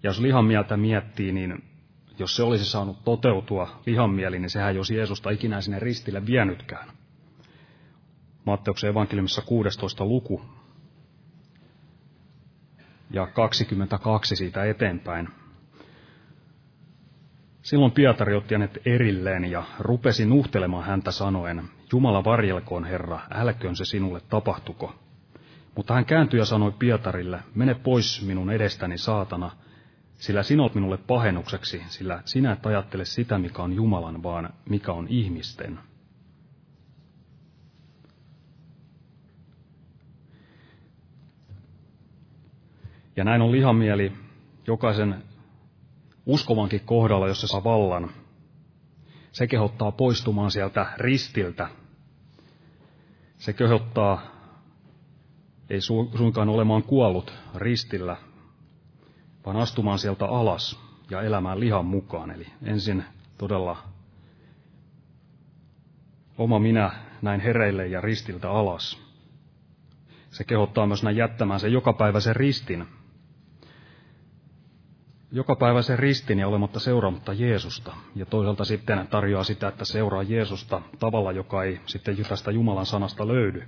Ja 0.02 0.10
jos 0.10 0.20
lihan 0.20 0.44
mieltä 0.44 0.76
miettii, 0.76 1.32
niin 1.32 1.64
jos 2.18 2.36
se 2.36 2.42
olisi 2.42 2.64
saanut 2.64 3.04
toteutua 3.04 3.80
lihan 3.86 4.10
mieli, 4.10 4.38
niin 4.38 4.50
sehän 4.50 4.70
ei 4.70 4.76
olisi 4.76 4.96
Jeesusta 4.96 5.30
ikinä 5.30 5.60
sinne 5.60 5.78
ristille 5.78 6.26
vienytkään. 6.26 6.88
Matteuksen 8.44 8.90
evankeliumissa 8.90 9.42
16 9.42 10.04
luku 10.04 10.42
ja 13.10 13.26
22 13.26 14.36
siitä 14.36 14.64
eteenpäin. 14.64 15.28
Silloin 17.62 17.92
Pietari 17.92 18.34
otti 18.34 18.54
hänet 18.54 18.78
erilleen 18.86 19.44
ja 19.44 19.64
rupesi 19.78 20.26
nuhtelemaan 20.26 20.84
häntä 20.84 21.10
sanoen, 21.10 21.75
Jumala 21.92 22.24
varjelkoon 22.24 22.84
Herra, 22.84 23.20
älköön 23.30 23.76
se 23.76 23.84
sinulle 23.84 24.20
tapahtuko. 24.20 24.94
Mutta 25.74 25.94
hän 25.94 26.04
kääntyi 26.04 26.38
ja 26.38 26.44
sanoi 26.44 26.72
Pietarille, 26.78 27.40
mene 27.54 27.74
pois 27.74 28.26
minun 28.26 28.50
edestäni 28.50 28.98
saatana, 28.98 29.50
sillä 30.14 30.42
sinut 30.42 30.74
minulle 30.74 30.96
pahennukseksi, 30.96 31.82
sillä 31.88 32.22
sinä 32.24 32.52
et 32.52 32.66
ajattele 32.66 33.04
sitä, 33.04 33.38
mikä 33.38 33.62
on 33.62 33.72
Jumalan, 33.72 34.22
vaan 34.22 34.52
mikä 34.68 34.92
on 34.92 35.06
ihmisten. 35.08 35.78
Ja 43.16 43.24
näin 43.24 43.42
on 43.42 43.52
lihamieli 43.52 44.12
jokaisen 44.66 45.22
uskovankin 46.26 46.80
kohdalla, 46.80 47.28
jos 47.28 47.40
se 47.40 47.46
saa 47.46 47.64
vallan. 47.64 48.10
Se 49.36 49.46
kehottaa 49.46 49.92
poistumaan 49.92 50.50
sieltä 50.50 50.86
ristiltä. 50.96 51.68
Se 53.38 53.52
kehottaa 53.52 54.22
ei 55.70 55.80
suinkaan 55.80 56.48
olemaan 56.48 56.82
kuollut 56.82 57.32
ristillä, 57.54 58.16
vaan 59.46 59.56
astumaan 59.56 59.98
sieltä 59.98 60.26
alas 60.26 60.80
ja 61.10 61.22
elämään 61.22 61.60
lihan 61.60 61.84
mukaan. 61.84 62.30
Eli 62.30 62.46
ensin 62.62 63.04
todella 63.38 63.76
oma 66.38 66.58
minä 66.58 66.90
näin 67.22 67.40
hereille 67.40 67.86
ja 67.86 68.00
ristiltä 68.00 68.50
alas. 68.50 68.98
Se 70.30 70.44
kehottaa 70.44 70.86
myös 70.86 71.02
näin 71.02 71.16
jättämään 71.16 71.60
sen 71.60 71.72
jokapäiväisen 71.72 72.36
ristin, 72.36 72.86
joka 75.32 75.56
päivä 75.56 75.82
sen 75.82 75.98
ristin 75.98 76.38
ja 76.38 76.48
olematta 76.48 76.80
seuraamatta 76.80 77.32
Jeesusta. 77.32 77.96
Ja 78.14 78.26
toisaalta 78.26 78.64
sitten 78.64 79.08
tarjoaa 79.08 79.44
sitä, 79.44 79.68
että 79.68 79.84
seuraa 79.84 80.22
Jeesusta 80.22 80.82
tavalla, 80.98 81.32
joka 81.32 81.64
ei 81.64 81.80
sitten 81.86 82.16
tästä 82.28 82.50
Jumalan 82.50 82.86
sanasta 82.86 83.28
löydy. 83.28 83.62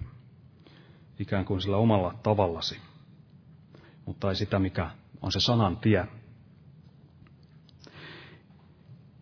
Ikään 1.18 1.44
kuin 1.44 1.60
sillä 1.60 1.76
omalla 1.76 2.14
tavallasi. 2.22 2.80
Mutta 4.06 4.28
ei 4.28 4.36
sitä, 4.36 4.58
mikä 4.58 4.90
on 5.22 5.32
se 5.32 5.40
sanan 5.40 5.76
tie. 5.76 6.06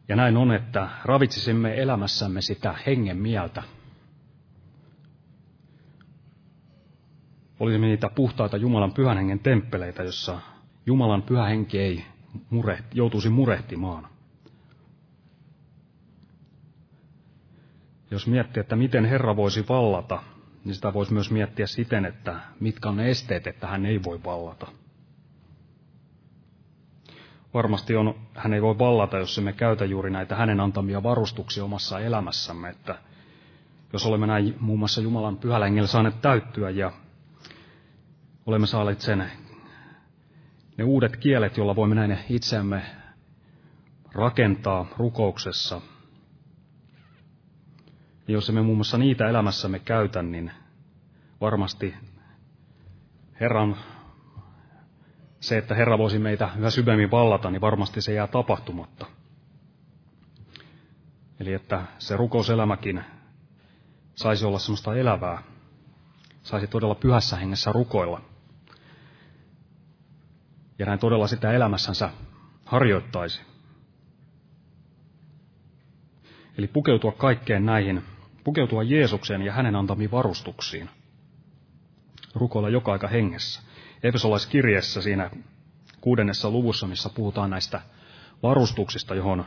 Ja 0.08 0.16
näin 0.16 0.36
on, 0.36 0.52
että 0.52 0.88
ravitsisimme 1.04 1.82
elämässämme 1.82 2.40
sitä 2.40 2.74
hengen 2.86 3.16
mieltä. 3.16 3.62
Olisimme 7.60 7.86
niitä 7.86 8.08
puhtaita 8.14 8.56
Jumalan 8.56 8.92
pyhän 8.92 9.16
hengen 9.16 9.38
temppeleitä, 9.38 10.02
jossa 10.02 10.40
Jumalan 10.86 11.22
pyhä 11.22 11.44
henki 11.44 11.78
ei 11.78 12.04
murehti, 12.50 12.98
joutuisi 12.98 13.28
murehtimaan. 13.28 14.08
Jos 18.10 18.26
miettii, 18.26 18.60
että 18.60 18.76
miten 18.76 19.04
Herra 19.04 19.36
voisi 19.36 19.64
vallata, 19.68 20.22
niin 20.64 20.74
sitä 20.74 20.94
voisi 20.94 21.12
myös 21.12 21.30
miettiä 21.30 21.66
siten, 21.66 22.04
että 22.04 22.40
mitkä 22.60 22.88
on 22.88 22.96
ne 22.96 23.10
esteet, 23.10 23.46
että 23.46 23.66
hän 23.66 23.86
ei 23.86 24.02
voi 24.02 24.20
vallata. 24.24 24.66
Varmasti 27.54 27.96
on, 27.96 28.14
hän 28.34 28.54
ei 28.54 28.62
voi 28.62 28.78
vallata, 28.78 29.18
jos 29.18 29.38
emme 29.38 29.52
käytä 29.52 29.84
juuri 29.84 30.10
näitä 30.10 30.36
hänen 30.36 30.60
antamia 30.60 31.02
varustuksia 31.02 31.64
omassa 31.64 32.00
elämässämme, 32.00 32.68
että 32.68 32.98
jos 33.92 34.06
olemme 34.06 34.26
näin 34.26 34.56
muun 34.60 34.78
muassa 34.78 35.00
Jumalan 35.00 35.36
pyhällä 35.36 35.86
saaneet 35.86 36.20
täyttyä 36.22 36.70
ja 36.70 36.92
olemme 38.46 38.66
saaneet 38.66 39.00
sen 39.00 39.32
ne 40.76 40.84
uudet 40.84 41.16
kielet, 41.16 41.56
joilla 41.56 41.76
voimme 41.76 41.94
näin 41.94 42.18
itseämme 42.30 42.82
rakentaa 44.14 44.86
rukouksessa. 44.98 45.80
Ja 48.28 48.34
jos 48.34 48.48
emme 48.48 48.62
muun 48.62 48.76
muassa 48.76 48.98
niitä 48.98 49.28
elämässämme 49.28 49.78
käytä, 49.78 50.22
niin 50.22 50.50
varmasti 51.40 51.94
Herran, 53.40 53.76
se, 55.40 55.58
että 55.58 55.74
Herra 55.74 55.98
voisi 55.98 56.18
meitä 56.18 56.50
yhä 56.58 56.70
syvemmin 56.70 57.10
vallata, 57.10 57.50
niin 57.50 57.60
varmasti 57.60 58.02
se 58.02 58.14
jää 58.14 58.26
tapahtumatta. 58.26 59.06
Eli 61.40 61.52
että 61.52 61.82
se 61.98 62.16
rukouselämäkin 62.16 63.04
saisi 64.14 64.44
olla 64.44 64.58
semmoista 64.58 64.96
elävää, 64.96 65.42
saisi 66.42 66.66
todella 66.66 66.94
pyhässä 66.94 67.36
hengessä 67.36 67.72
rukoilla– 67.72 68.20
ja 70.78 70.86
näin 70.86 70.98
todella 70.98 71.26
sitä 71.26 71.52
elämässänsä 71.52 72.10
harjoittaisi. 72.64 73.42
Eli 76.58 76.66
pukeutua 76.66 77.12
kaikkeen 77.12 77.66
näihin, 77.66 78.02
pukeutua 78.44 78.82
Jeesukseen 78.82 79.42
ja 79.42 79.52
hänen 79.52 79.76
antamiin 79.76 80.10
varustuksiin. 80.10 80.90
Rukoilla 82.34 82.68
joka 82.68 82.92
aika 82.92 83.08
hengessä. 83.08 83.62
Efesolaiskirjeessä 84.02 85.02
siinä 85.02 85.30
kuudennessa 86.00 86.50
luvussa, 86.50 86.86
missä 86.86 87.10
puhutaan 87.14 87.50
näistä 87.50 87.80
varustuksista, 88.42 89.14
johon 89.14 89.44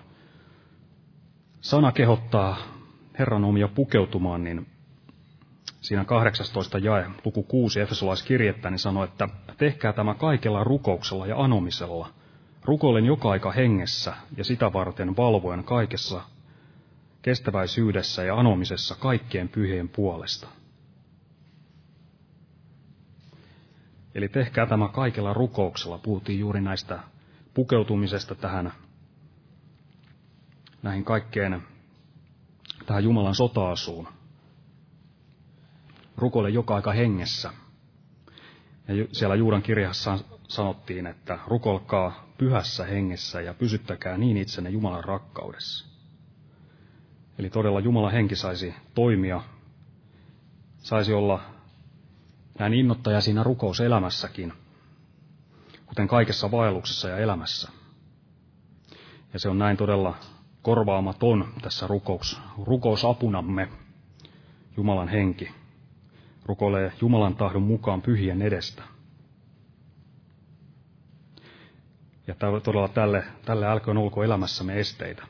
sana 1.62 1.92
kehottaa 1.92 2.58
Herran 3.20 3.46
omia 3.46 3.68
pukeutumaan, 3.68 4.44
niin 4.44 4.68
siinä 5.82 6.06
18 6.06 6.78
jae, 6.78 7.10
luku 7.26 7.44
6 7.44 7.80
Efesolaiskirjettä, 7.80 8.70
niin 8.70 8.80
sanoi, 8.80 9.06
että 9.06 9.30
tehkää 9.58 9.94
tämä 9.94 10.16
kaikella 10.16 10.64
rukouksella 10.64 11.28
ja 11.28 11.44
anomisella, 11.44 12.10
rukoilen 12.64 13.06
joka 13.06 13.30
aika 13.30 13.52
hengessä 13.52 14.14
ja 14.38 14.44
sitä 14.44 14.74
varten 14.74 15.18
valvoen 15.18 15.64
kaikessa 15.64 16.22
kestäväisyydessä 17.22 18.24
ja 18.24 18.36
anomisessa 18.36 18.96
kaikkien 18.96 19.50
pyhien 19.50 19.90
puolesta. 19.90 20.48
Eli 24.16 24.30
tehkää 24.30 24.66
tämä 24.66 24.88
kaikella 24.88 25.34
rukouksella. 25.34 25.98
Puhuttiin 25.98 26.40
juuri 26.40 26.62
näistä 26.62 27.00
pukeutumisesta 27.54 28.36
tähän, 28.36 28.72
näihin 30.84 31.06
kaikkeen, 31.06 31.64
tähän 32.86 33.04
Jumalan 33.04 33.36
sota-asuun 33.36 34.08
rukoile 36.20 36.50
joka 36.50 36.76
aika 36.76 36.92
hengessä. 36.92 37.52
Ja 38.88 39.06
siellä 39.12 39.36
Juudan 39.36 39.62
kirjassa 39.62 40.20
sanottiin, 40.48 41.08
että 41.08 41.40
rukolkaa 41.48 42.30
pyhässä 42.38 42.86
hengessä 42.86 43.42
ja 43.42 43.54
pysyttäkää 43.54 44.18
niin 44.18 44.38
itsenne 44.38 44.70
Jumalan 44.70 45.04
rakkaudessa. 45.04 45.88
Eli 47.40 47.50
todella 47.50 47.80
Jumalan 47.80 48.12
henki 48.12 48.36
saisi 48.36 48.74
toimia, 48.94 49.42
saisi 50.78 51.14
olla 51.14 51.42
näin 52.60 52.74
innottaja 52.74 53.22
siinä 53.22 53.44
rukouselämässäkin, 53.44 54.54
kuten 55.86 56.08
kaikessa 56.08 56.52
vaelluksessa 56.52 57.10
ja 57.10 57.18
elämässä. 57.18 57.70
Ja 59.34 59.40
se 59.40 59.50
on 59.50 59.60
näin 59.60 59.78
todella 59.78 60.16
korvaamaton 60.62 61.54
tässä 61.62 61.88
rukous, 61.88 62.42
rukousapunamme, 62.64 63.68
Jumalan 64.78 65.08
henki 65.08 65.59
rukoilee 66.50 66.92
Jumalan 67.02 67.36
tahdon 67.36 67.62
mukaan 67.62 68.02
pyhien 68.02 68.42
edestä. 68.42 68.84
Ja 72.28 72.36
todella 72.64 72.88
tälle, 72.88 73.24
tälle 73.46 73.68
älköön 73.68 73.98
olko 73.98 74.24
elämässämme 74.24 74.80
esteitä. 74.80 75.24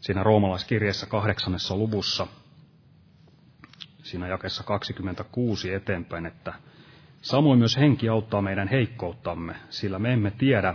Siinä 0.00 0.22
roomalaiskirjeessä 0.22 1.06
kahdeksannessa 1.06 1.76
luvussa, 1.76 2.26
siinä 4.02 4.28
jakessa 4.28 4.64
26 4.64 5.74
eteenpäin, 5.74 6.26
että 6.26 6.52
samoin 7.22 7.58
myös 7.58 7.76
henki 7.76 8.08
auttaa 8.08 8.42
meidän 8.42 8.68
heikkouttamme, 8.68 9.56
sillä 9.70 9.98
me 9.98 10.12
emme 10.12 10.30
tiedä, 10.30 10.74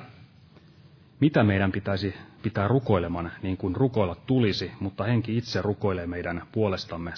mitä 1.21 1.43
meidän 1.43 1.71
pitäisi 1.71 2.13
pitää 2.43 2.67
rukoileman 2.67 3.31
niin 3.41 3.57
kuin 3.57 3.75
rukoilla 3.75 4.15
tulisi, 4.15 4.71
mutta 4.79 5.03
henki 5.03 5.37
itse 5.37 5.61
rukoilee 5.61 6.07
meidän 6.07 6.47
puolestamme 6.51 7.13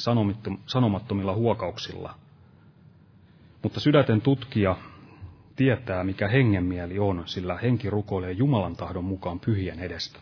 sanomattomilla 0.66 1.36
huokauksilla. 1.36 2.16
Mutta 3.64 3.80
sydäten 3.80 4.22
tutkija 4.22 4.76
tietää, 5.56 6.04
mikä 6.04 6.28
hengen 6.28 6.64
mieli 6.64 7.00
on, 7.00 7.24
sillä 7.26 7.58
henki 7.58 7.90
rukoilee 7.90 8.32
Jumalan 8.32 8.76
tahdon 8.76 9.04
mukaan 9.04 9.40
pyhien 9.40 9.80
edestä. 9.80 10.20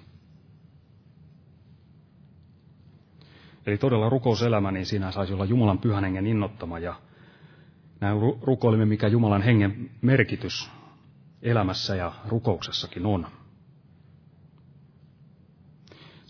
Eli 3.66 3.78
todella 3.78 4.10
rukouselämä, 4.10 4.72
niin 4.72 4.86
siinä 4.86 5.12
saisi 5.12 5.34
olla 5.34 5.46
Jumalan 5.46 5.80
pyhän 5.80 6.04
hengen 6.04 6.28
innottama 6.28 6.80
ja 6.80 6.96
näin 8.00 8.18
rukoilimme, 8.42 8.86
mikä 8.86 9.08
Jumalan 9.08 9.42
hengen 9.42 9.90
merkitys 10.02 10.72
elämässä 11.42 11.96
ja 11.96 12.14
rukouksessakin 12.28 13.06
on. 13.06 13.28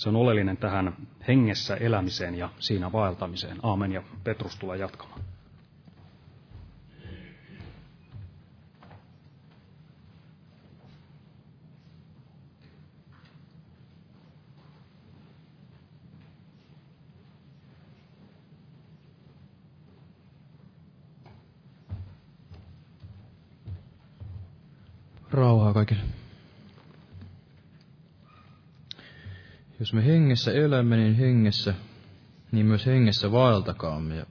Se 0.02 0.10
on 0.10 0.16
oleellinen 0.16 0.58
tähän 0.58 0.94
hengessä 1.28 1.76
elämiseen 1.76 2.36
ja 2.36 2.50
siinä 2.60 2.92
vaeltamiseen. 2.92 3.58
Aamen 3.64 3.92
ja 3.92 4.04
Petrus 4.24 4.56
tulee 4.56 4.78
jatkamaan. 4.78 5.22
Rauhaa 25.32 25.74
kaikille. 25.74 26.21
Jos 29.82 29.94
me 29.94 30.06
hengessä 30.06 30.52
elämme, 30.52 30.98
niin 30.98 31.15
hengessä, 31.15 31.74
niin 32.52 32.65
myös 32.65 32.86
hengessä 32.86 33.32
vaeltakaamme. 33.32 34.15
Ja 34.15 34.26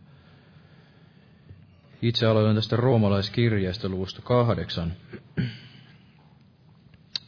itse 2.03 2.27
aloitan 2.27 2.55
tästä 2.55 2.77
roomalaiskirjeestä 2.77 3.89
luvusta 3.89 4.23
kahdeksan, 4.23 4.93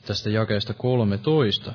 tästä 0.07 0.31
jakeesta 0.31 0.75
13. 0.75 1.73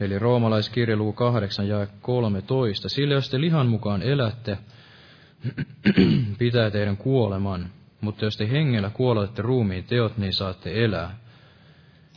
Eli 0.00 0.18
roomalaiskirje 0.18 0.96
luku 0.96 1.12
8 1.12 1.68
ja 1.68 1.86
13. 2.00 2.88
Sillä 2.88 3.14
jos 3.14 3.30
te 3.30 3.40
lihan 3.40 3.66
mukaan 3.66 4.02
elätte, 4.02 4.58
pitää 6.38 6.70
teidän 6.70 6.96
kuoleman 6.96 7.70
mutta 8.02 8.24
jos 8.24 8.36
te 8.36 8.50
hengellä 8.50 8.90
kuolette 8.90 9.42
ruumiin 9.42 9.84
teot, 9.84 10.18
niin 10.18 10.32
saatte 10.32 10.84
elää. 10.84 11.21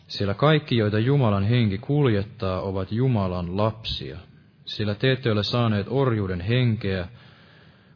Sillä 0.07 0.33
kaikki, 0.33 0.77
joita 0.77 0.99
Jumalan 0.99 1.43
henki 1.43 1.77
kuljettaa, 1.77 2.61
ovat 2.61 2.91
Jumalan 2.91 3.57
lapsia. 3.57 4.17
Sillä 4.65 4.95
te 4.95 5.11
ette 5.11 5.31
ole 5.31 5.43
saaneet 5.43 5.87
orjuuden 5.89 6.41
henkeä, 6.41 7.07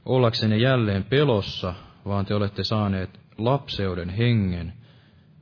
ollaksenne 0.06 0.58
jälleen 0.58 1.04
pelossa, 1.04 1.74
vaan 2.06 2.26
te 2.26 2.36
olette 2.36 2.63
saaneet 2.63 3.19
lapseuden 3.38 4.10
hengen, 4.10 4.74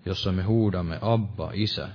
jossa 0.05 0.31
me 0.31 0.43
huudamme 0.43 0.97
Abba, 1.01 1.51
Isä. 1.53 1.89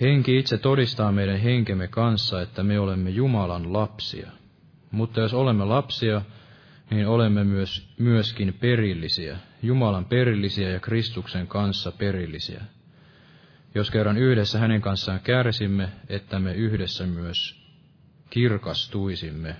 Henki 0.00 0.38
itse 0.38 0.58
todistaa 0.58 1.12
meidän 1.12 1.40
henkemme 1.40 1.88
kanssa, 1.88 2.42
että 2.42 2.62
me 2.62 2.80
olemme 2.80 3.10
Jumalan 3.10 3.72
lapsia. 3.72 4.30
Mutta 4.90 5.20
jos 5.20 5.34
olemme 5.34 5.64
lapsia, 5.64 6.22
niin 6.90 7.06
olemme 7.06 7.44
myös, 7.44 7.94
myöskin 7.98 8.54
perillisiä, 8.60 9.36
Jumalan 9.62 10.04
perillisiä 10.04 10.70
ja 10.70 10.80
Kristuksen 10.80 11.46
kanssa 11.46 11.92
perillisiä. 11.92 12.62
Jos 13.74 13.90
kerran 13.90 14.16
yhdessä 14.18 14.58
hänen 14.58 14.80
kanssaan 14.80 15.20
kärsimme, 15.20 15.88
että 16.08 16.38
me 16.38 16.52
yhdessä 16.54 17.06
myös 17.06 17.62
kirkastuisimme. 18.30 19.56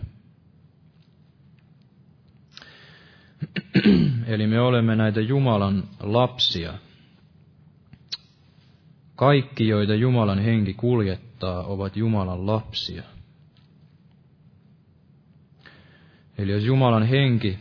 Eli 4.27 4.47
me 4.47 4.61
olemme 4.61 4.97
näitä 4.97 5.21
Jumalan 5.21 5.89
lapsia. 6.01 6.75
Kaikki, 9.17 9.69
joita 9.69 9.95
Jumalan 9.95 10.39
henki 10.39 10.75
kuljettaa, 10.75 11.65
ovat 11.65 11.97
Jumalan 11.97 12.47
lapsia. 12.47 13.03
Eli 16.39 16.53
jos 16.53 16.65
Jumalan 16.65 17.03
henki 17.03 17.59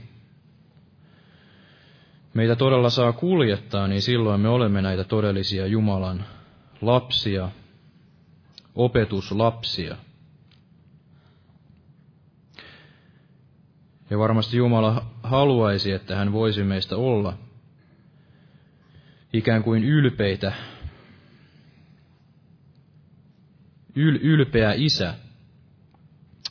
meitä 2.33 2.55
todella 2.55 2.89
saa 2.89 3.13
kuljettaa, 3.13 3.87
niin 3.87 4.01
silloin 4.01 4.41
me 4.41 4.49
olemme 4.49 4.81
näitä 4.81 5.03
todellisia 5.03 5.67
Jumalan 5.67 6.25
lapsia, 6.82 7.50
opetuslapsia. 8.76 9.98
Ja 14.10 14.17
varmasti 14.17 14.58
Jumala 14.58 15.06
haluaisi, 15.24 15.91
että 15.91 16.15
hän 16.15 16.32
voisi 16.32 16.63
meistä 16.63 16.98
olla 16.98 17.38
ikään 19.34 19.63
kuin 19.63 19.84
ylpeitä, 19.84 20.54
yl, 23.96 24.20
ylpeä 24.22 24.74
isä, 24.76 25.13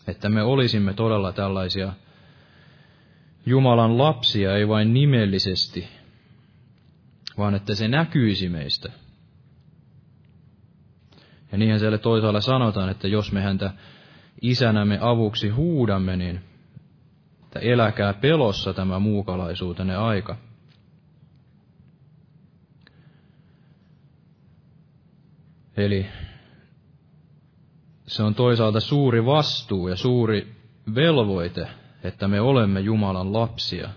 että 0.07 0.29
me 0.29 0.43
olisimme 0.43 0.95
todella 0.95 1.33
tällaisia 1.33 1.93
Jumalan 3.47 3.99
lapsia 3.99 4.57
ei 4.57 4.69
vain 4.69 4.95
nimellisesti, 4.95 5.89
vaan 7.39 7.55
että 7.55 7.75
se 7.75 7.89
näkyisi 7.89 8.49
meistä. 8.49 8.93
Ja 11.53 11.59
niinhän 11.59 11.81
siellä 11.81 11.99
toisaalla 11.99 12.41
sanotaan, 12.41 12.91
että 12.91 13.09
jos 13.09 13.33
me 13.33 13.43
häntä 13.43 13.73
isänämme 14.43 14.99
avuksi 15.01 15.49
huudamme, 15.49 16.17
niin 16.17 16.41
että 17.45 17.59
eläkää 17.59 18.15
pelossa 18.15 18.75
tämä 18.75 18.99
muukalaisuutenne 18.99 19.97
aika. 19.97 20.37
Eli 25.77 26.07
se 28.07 28.23
on 28.23 28.35
toisaalta 28.35 28.81
suuri 28.81 29.27
vastuu 29.27 29.89
ja 29.89 29.97
suuri 29.97 30.57
velvoite 30.95 31.69
että 32.03 32.29
me 32.29 32.41
olemme 32.41 32.81
Jumalan 32.81 33.33
lapsia. 33.33 33.91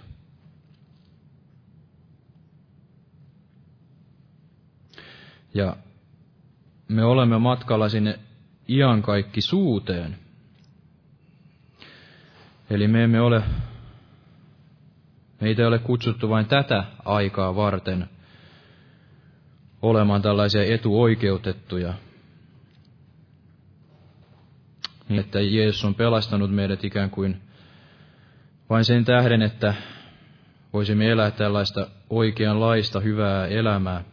Ja 5.53 5.75
me 6.87 7.03
olemme 7.05 7.37
matkalla 7.39 7.89
sinne 7.89 8.19
suuteen. 9.39 10.17
Eli 12.69 12.87
me 12.87 13.03
emme 13.03 13.21
ole, 13.21 13.43
meitä 15.41 15.61
ei 15.61 15.67
ole 15.67 15.79
kutsuttu 15.79 16.29
vain 16.29 16.45
tätä 16.45 16.83
aikaa 17.05 17.55
varten 17.55 18.09
olemaan 19.81 20.21
tällaisia 20.21 20.63
etuoikeutettuja, 20.63 21.93
niin 25.09 25.19
että 25.19 25.41
Jeesus 25.41 25.85
on 25.85 25.95
pelastanut 25.95 26.51
meidät 26.51 26.83
ikään 26.83 27.09
kuin 27.09 27.41
vain 28.69 28.85
sen 28.85 29.05
tähden, 29.05 29.41
että 29.41 29.73
voisimme 30.73 31.09
elää 31.11 31.31
tällaista 31.31 31.87
oikeanlaista 32.09 32.99
hyvää 32.99 33.47
elämää, 33.47 34.03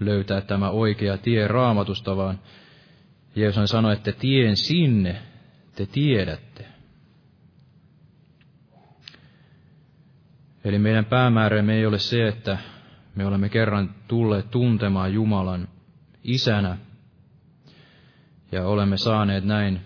löytää 0.00 0.40
tämä 0.40 0.70
oikea 0.70 1.18
tie 1.18 1.48
raamatusta, 1.48 2.16
vaan 2.16 2.38
Jeesus 3.36 3.70
sanoi, 3.70 3.92
että 3.92 4.12
tien 4.12 4.56
sinne 4.56 5.22
te 5.74 5.86
tiedätte. 5.86 6.66
Eli 10.64 10.78
meidän 10.78 11.04
päämäärämme 11.04 11.74
ei 11.74 11.86
ole 11.86 11.98
se, 11.98 12.28
että 12.28 12.58
me 13.14 13.26
olemme 13.26 13.48
kerran 13.48 13.94
tulleet 14.08 14.50
tuntemaan 14.50 15.14
Jumalan 15.14 15.68
isänä 16.24 16.78
ja 18.52 18.66
olemme 18.66 18.96
saaneet 18.96 19.44
näin 19.44 19.80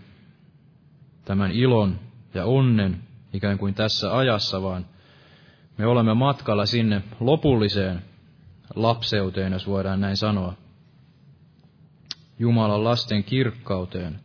tämän 1.24 1.52
ilon 1.52 1.98
ja 2.34 2.44
onnen 2.44 3.00
ikään 3.32 3.58
kuin 3.58 3.74
tässä 3.74 4.16
ajassa, 4.16 4.62
vaan 4.62 4.86
me 5.78 5.86
olemme 5.86 6.14
matkalla 6.14 6.66
sinne 6.66 7.02
lopulliseen 7.20 8.02
lapseuteen, 8.74 9.52
jos 9.52 9.66
voidaan 9.66 10.00
näin 10.00 10.16
sanoa. 10.16 10.54
Jumalan 12.38 12.84
lasten 12.84 13.24
kirkkauteen. 13.24 14.20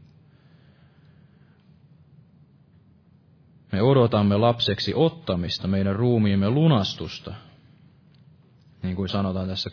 Me 3.72 3.82
odotamme 3.82 4.38
lapseksi 4.38 4.94
ottamista, 4.96 5.68
meidän 5.68 5.96
ruumiimme 5.96 6.50
lunastusta, 6.50 7.34
niin 8.84 8.96
kuin 8.96 9.10
sanotaan 9.10 9.48
tässä 9.48 9.70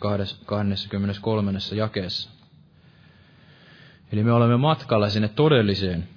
23. 0.46 1.52
jakeessa. 1.74 2.30
Eli 4.12 4.24
me 4.24 4.32
olemme 4.32 4.56
matkalla 4.56 5.08
sinne 5.08 5.28
todelliseen 5.28 6.08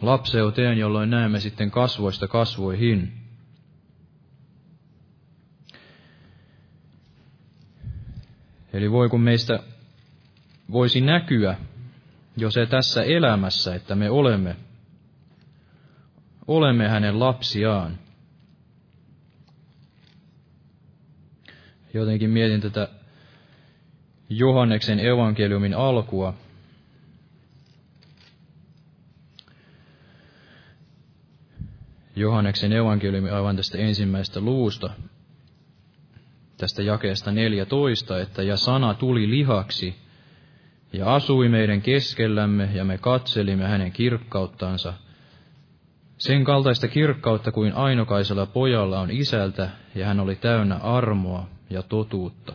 lapseuteen, 0.00 0.78
jolloin 0.78 1.10
näemme 1.10 1.40
sitten 1.40 1.70
kasvoista 1.70 2.28
kasvoihin. 2.28 3.21
Eli 8.72 8.90
voi 8.90 9.08
kun 9.08 9.20
meistä 9.20 9.58
voisi 10.72 11.00
näkyä 11.00 11.56
jo 12.36 12.50
se 12.50 12.66
tässä 12.66 13.02
elämässä, 13.02 13.74
että 13.74 13.94
me 13.94 14.10
olemme, 14.10 14.56
olemme 16.46 16.88
hänen 16.88 17.20
lapsiaan. 17.20 17.98
Jotenkin 21.94 22.30
mietin 22.30 22.60
tätä 22.60 22.88
Johanneksen 24.28 25.00
evankeliumin 25.00 25.74
alkua, 25.74 26.34
Johanneksen 32.16 32.72
evankeliumi 32.72 33.30
aivan 33.30 33.56
tästä 33.56 33.78
ensimmäisestä 33.78 34.40
luusta, 34.40 34.90
tästä 36.62 36.82
jakeesta 36.82 37.32
14, 37.32 38.20
että 38.20 38.42
ja 38.42 38.56
sana 38.56 38.94
tuli 38.94 39.30
lihaksi 39.30 39.94
ja 40.92 41.14
asui 41.14 41.48
meidän 41.48 41.82
keskellämme 41.82 42.68
ja 42.74 42.84
me 42.84 42.98
katselimme 42.98 43.64
hänen 43.64 43.92
kirkkauttansa, 43.92 44.94
sen 46.18 46.44
kaltaista 46.44 46.88
kirkkautta 46.88 47.52
kuin 47.52 47.72
ainokaisella 47.72 48.46
pojalla 48.46 49.00
on 49.00 49.10
isältä, 49.10 49.70
ja 49.94 50.06
hän 50.06 50.20
oli 50.20 50.36
täynnä 50.36 50.76
armoa 50.76 51.48
ja 51.70 51.82
totuutta. 51.82 52.52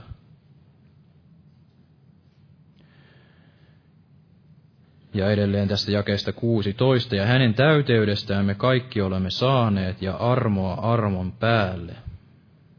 Ja 5.13 5.31
edelleen 5.31 5.67
tästä 5.67 5.91
jakeesta 5.91 6.33
16, 6.33 7.15
ja 7.15 7.25
hänen 7.25 7.53
täyteydestään 7.53 8.45
me 8.45 8.55
kaikki 8.55 9.01
olemme 9.01 9.29
saaneet, 9.29 10.01
ja 10.01 10.15
armoa 10.15 10.73
armon 10.73 11.31
päälle. 11.31 11.95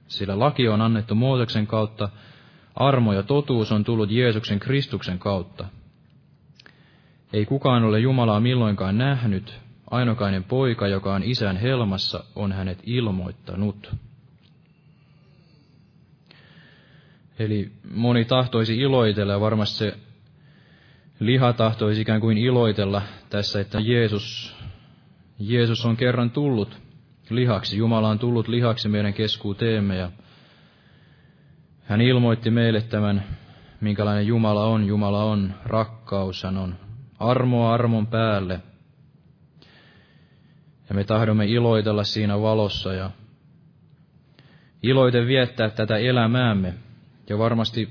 Sillä 0.09 0.39
laki 0.39 0.69
on 0.69 0.81
annettu 0.81 1.15
Mooseksen 1.15 1.67
kautta, 1.67 2.09
armo 2.75 3.13
ja 3.13 3.23
totuus 3.23 3.73
on 3.73 3.85
tullut 3.85 4.11
Jeesuksen 4.11 4.61
Kristuksen 4.61 5.19
kautta. 5.19 5.65
Ei 7.33 7.47
kukaan 7.47 7.85
ole 7.85 8.01
Jumalaa 8.01 8.41
milloinkaan 8.41 8.99
nähnyt, 8.99 9.61
ainokainen 9.91 10.45
poika, 10.45 10.89
joka 10.89 11.15
on 11.15 11.23
isän 11.23 11.57
helmassa, 11.57 12.25
on 12.37 12.53
hänet 12.53 12.79
ilmoittanut. 12.85 13.95
Eli 17.39 17.73
moni 17.95 18.25
tahtoisi 18.25 18.79
iloitella 18.79 19.33
ja 19.33 19.41
varmasti 19.41 19.79
se 19.79 19.99
liha 21.21 21.53
tahtoisi 21.53 22.01
ikään 22.01 22.21
kuin 22.21 22.39
iloitella 22.39 23.03
tässä, 23.31 23.61
että 23.61 23.81
Jeesus, 23.81 24.57
Jeesus 25.39 25.85
on 25.85 25.97
kerran 25.97 26.31
tullut 26.31 26.88
lihaksi. 27.31 27.77
Jumala 27.77 28.09
on 28.09 28.19
tullut 28.19 28.49
lihaksi 28.49 28.89
meidän 28.89 29.15
keskuuteemme 29.15 29.97
ja 29.97 30.11
hän 31.85 32.01
ilmoitti 32.01 32.51
meille 32.51 32.81
tämän, 32.83 33.25
minkälainen 33.81 34.27
Jumala 34.27 34.65
on. 34.65 34.85
Jumala 34.85 35.25
on 35.25 35.55
rakkaus, 35.65 36.43
hän 36.43 36.57
on 36.57 36.75
armoa 37.19 37.75
armon 37.75 38.07
päälle. 38.07 38.61
Ja 40.89 40.95
me 40.95 41.05
tahdomme 41.05 41.47
iloitella 41.47 42.05
siinä 42.05 42.41
valossa 42.41 42.93
ja 42.93 43.11
iloiten 44.83 45.27
viettää 45.27 45.71
tätä 45.71 45.97
elämäämme. 45.97 46.75
Ja 47.29 47.39
varmasti 47.39 47.89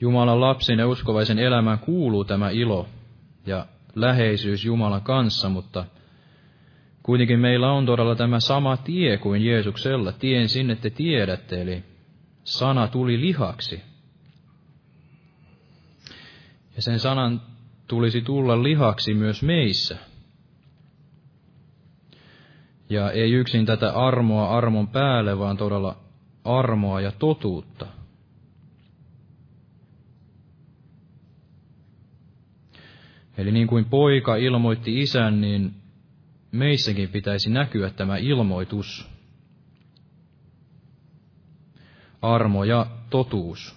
Jumalan 0.00 0.40
lapsen 0.40 0.78
ja 0.78 0.88
uskovaisen 0.88 1.38
elämään 1.38 1.78
kuuluu 1.78 2.24
tämä 2.24 2.50
ilo 2.50 2.88
ja 3.46 3.66
läheisyys 3.94 4.64
Jumalan 4.64 5.02
kanssa, 5.02 5.48
mutta 5.48 5.84
kuitenkin 7.06 7.40
meillä 7.40 7.72
on 7.72 7.86
todella 7.86 8.14
tämä 8.14 8.40
sama 8.40 8.76
tie 8.76 9.18
kuin 9.18 9.44
Jeesuksella. 9.44 10.12
Tien 10.12 10.48
sinne 10.48 10.76
te 10.76 10.90
tiedätte, 10.90 11.62
eli 11.62 11.84
sana 12.44 12.88
tuli 12.88 13.20
lihaksi. 13.20 13.82
Ja 16.76 16.82
sen 16.82 16.98
sanan 16.98 17.42
tulisi 17.86 18.22
tulla 18.22 18.62
lihaksi 18.62 19.14
myös 19.14 19.42
meissä. 19.42 19.98
Ja 22.90 23.10
ei 23.10 23.32
yksin 23.32 23.66
tätä 23.66 23.92
armoa 23.92 24.56
armon 24.56 24.88
päälle, 24.88 25.38
vaan 25.38 25.56
todella 25.56 25.96
armoa 26.44 27.00
ja 27.00 27.12
totuutta. 27.12 27.86
Eli 33.38 33.52
niin 33.52 33.66
kuin 33.66 33.84
poika 33.84 34.36
ilmoitti 34.36 35.00
isän, 35.00 35.40
niin 35.40 35.85
meissäkin 36.56 37.08
pitäisi 37.08 37.50
näkyä 37.50 37.90
tämä 37.90 38.16
ilmoitus. 38.16 39.08
Armo 42.22 42.64
ja 42.64 42.86
totuus. 43.10 43.76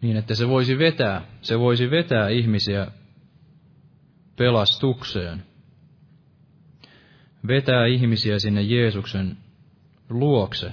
Niin, 0.00 0.16
että 0.16 0.34
se 0.34 0.48
voisi 0.48 0.78
vetää, 0.78 1.22
se 1.42 1.58
voisi 1.58 1.90
vetää 1.90 2.28
ihmisiä 2.28 2.86
pelastukseen. 4.36 5.42
Vetää 7.46 7.86
ihmisiä 7.86 8.38
sinne 8.38 8.62
Jeesuksen 8.62 9.36
luokse. 10.10 10.72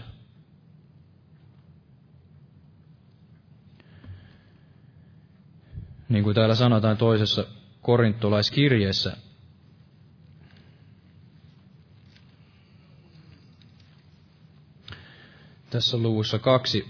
Niin 6.10 6.24
kuin 6.24 6.36
täällä 6.36 6.56
sanotaan 6.56 6.98
toisessa 6.98 7.46
korintolaiskirjeessä, 7.82 9.18
tässä 15.70 15.98
luvussa 15.98 16.40
kaksi, 16.40 16.88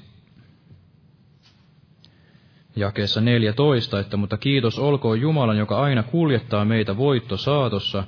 jakeessa 2.76 3.22
14, 3.22 4.00
että 4.00 4.18
mutta 4.18 4.38
kiitos 4.38 4.80
olkoon 4.80 5.22
Jumalan, 5.22 5.58
joka 5.58 5.80
aina 5.80 6.04
kuljettaa 6.04 6.66
meitä 6.66 6.98
voitto 6.98 7.38
saatossa 7.38 8.04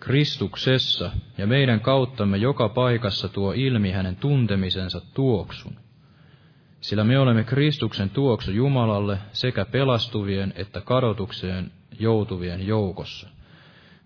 Kristuksessa, 0.00 1.10
ja 1.38 1.46
meidän 1.46 1.80
kauttamme 1.80 2.36
joka 2.36 2.68
paikassa 2.68 3.28
tuo 3.28 3.52
ilmi 3.52 3.90
hänen 3.90 4.16
tuntemisensa 4.16 5.00
tuoksun. 5.14 5.76
Sillä 6.80 7.04
me 7.04 7.18
olemme 7.18 7.44
Kristuksen 7.44 8.10
tuoksu 8.10 8.50
Jumalalle 8.50 9.18
sekä 9.32 9.64
pelastuvien 9.64 10.52
että 10.56 10.80
kadotukseen 10.80 11.70
joutuvien 11.98 12.66
joukossa. 12.66 13.28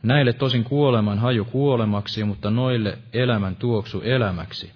Näille 0.02 0.32
tosin 0.32 0.64
kuoleman 0.64 1.18
haju 1.18 1.44
kuolemaksi, 1.44 2.24
mutta 2.24 2.50
noille 2.50 2.98
elämän 3.12 3.57
tuoksu 3.57 4.00
elämäksi. 4.00 4.72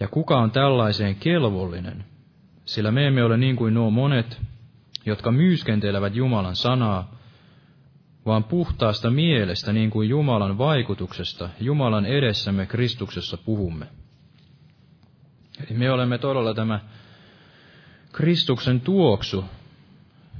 Ja 0.00 0.08
kuka 0.08 0.38
on 0.38 0.50
tällaiseen 0.50 1.16
kelvollinen? 1.16 2.04
Sillä 2.64 2.90
me 2.90 3.06
emme 3.06 3.24
ole 3.24 3.36
niin 3.36 3.56
kuin 3.56 3.74
nuo 3.74 3.90
monet, 3.90 4.40
jotka 5.06 5.32
myyskentelevät 5.32 6.14
Jumalan 6.14 6.56
sanaa, 6.56 7.14
vaan 8.26 8.44
puhtaasta 8.44 9.10
mielestä 9.10 9.72
niin 9.72 9.90
kuin 9.90 10.08
Jumalan 10.08 10.58
vaikutuksesta, 10.58 11.48
Jumalan 11.60 12.06
edessämme 12.06 12.66
Kristuksessa 12.66 13.36
puhumme. 13.36 13.86
Eli 15.60 15.78
me 15.78 15.90
olemme 15.90 16.18
todella 16.18 16.54
tämä 16.54 16.80
Kristuksen 18.12 18.80
tuoksu 18.80 19.44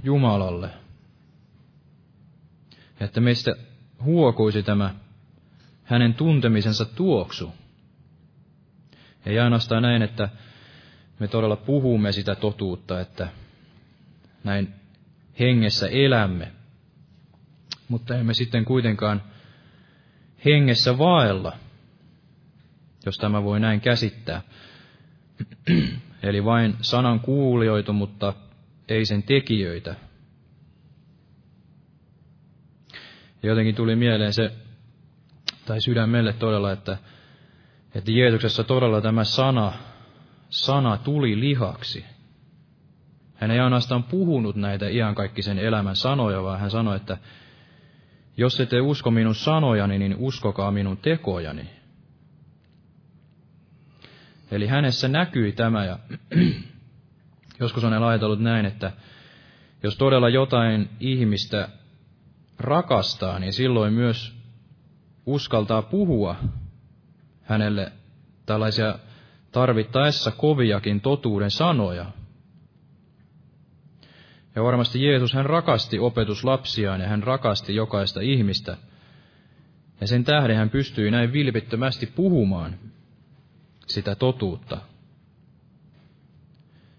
Jumalalle. 0.04 0.70
Että 3.00 3.20
meistä 3.20 3.54
huokuisi 4.04 4.62
tämä 4.62 4.94
hänen 5.84 6.14
tuntemisensa 6.14 6.84
tuoksu. 6.84 7.52
Ei 9.26 9.38
ainoastaan 9.38 9.82
näin, 9.82 10.02
että 10.02 10.28
me 11.18 11.28
todella 11.28 11.56
puhumme 11.56 12.12
sitä 12.12 12.34
totuutta, 12.34 13.00
että 13.00 13.28
näin 14.44 14.74
hengessä 15.40 15.88
elämme, 15.88 16.52
mutta 17.88 18.16
emme 18.16 18.34
sitten 18.34 18.64
kuitenkaan 18.64 19.22
hengessä 20.44 20.98
vaella, 20.98 21.56
jos 23.06 23.18
tämä 23.18 23.42
voi 23.42 23.60
näin 23.60 23.80
käsittää. 23.80 24.42
Eli 26.22 26.44
vain 26.44 26.76
sanan 26.80 27.20
kuulijoita, 27.20 27.92
mutta 27.92 28.34
ei 28.88 29.04
sen 29.04 29.22
tekijöitä. 29.22 29.94
Jotenkin 33.42 33.74
tuli 33.74 33.96
mieleen 33.96 34.32
se, 34.32 34.52
tai 35.66 35.80
sydämelle 35.80 36.32
todella, 36.32 36.72
että, 36.72 36.98
että 37.94 38.12
Jeesuksessa 38.12 38.64
todella 38.64 39.00
tämä 39.00 39.24
sana, 39.24 39.72
sana 40.48 40.96
tuli 40.98 41.40
lihaksi. 41.40 42.04
Hän 43.34 43.50
ei 43.50 43.60
ainoastaan 43.60 44.02
puhunut 44.02 44.56
näitä 44.56 44.88
iankaikkisen 44.88 45.58
elämän 45.58 45.96
sanoja, 45.96 46.42
vaan 46.42 46.60
hän 46.60 46.70
sanoi, 46.70 46.96
että 46.96 47.18
jos 48.36 48.60
ette 48.60 48.80
usko 48.80 49.10
minun 49.10 49.34
sanojani, 49.34 49.98
niin 49.98 50.16
uskokaa 50.18 50.70
minun 50.70 50.96
tekojani. 50.96 51.70
Eli 54.50 54.66
hänessä 54.66 55.08
näkyi 55.08 55.52
tämä 55.52 55.84
ja 55.84 55.98
joskus 57.60 57.84
on 57.84 58.02
ajatellut 58.02 58.40
näin, 58.40 58.66
että 58.66 58.92
jos 59.82 59.96
todella 59.96 60.28
jotain 60.28 60.88
ihmistä 61.00 61.68
rakastaa, 62.58 63.38
niin 63.38 63.52
silloin 63.52 63.92
myös 63.92 64.36
uskaltaa 65.26 65.82
puhua 65.82 66.36
hänelle 67.52 67.92
tällaisia 68.46 68.98
tarvittaessa 69.52 70.30
koviakin 70.30 71.00
totuuden 71.00 71.50
sanoja. 71.50 72.06
Ja 74.54 74.62
varmasti 74.62 75.04
Jeesus, 75.04 75.32
hän 75.32 75.46
rakasti 75.46 75.98
opetuslapsiaan 75.98 77.00
ja 77.00 77.08
hän 77.08 77.22
rakasti 77.22 77.74
jokaista 77.74 78.20
ihmistä. 78.20 78.76
Ja 80.00 80.06
sen 80.06 80.24
tähden 80.24 80.56
hän 80.56 80.70
pystyi 80.70 81.10
näin 81.10 81.32
vilpittömästi 81.32 82.06
puhumaan 82.06 82.74
sitä 83.86 84.14
totuutta. 84.14 84.78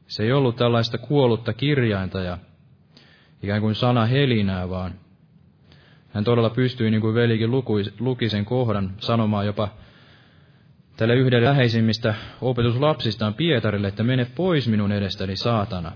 Se 0.08 0.24
ei 0.24 0.32
ollut 0.32 0.56
tällaista 0.56 0.98
kuollutta 0.98 1.54
kirjainta 1.54 2.20
ja 2.20 2.38
ikään 3.44 3.62
kuin 3.62 3.76
sana 3.76 4.06
helinää, 4.06 4.70
vaan 4.70 4.94
Hän 6.14 6.24
todella 6.24 6.50
pystyi, 6.50 6.92
niin 6.92 7.02
kuin 7.02 7.16
velikin 7.16 7.52
luki 8.00 8.30
sen 8.30 8.46
kohdan, 8.46 8.94
sanomaan 9.00 9.46
jopa 9.46 9.70
tälle 11.04 11.16
yhdelle 11.16 11.48
läheisimmistä 11.48 12.16
opetuslapsistaan 12.42 13.34
Pietarille, 13.34 13.88
että 13.88 14.04
mene 14.04 14.26
pois 14.26 14.68
minun 14.68 14.92
edestäni, 14.92 15.36
saatana. 15.36 15.92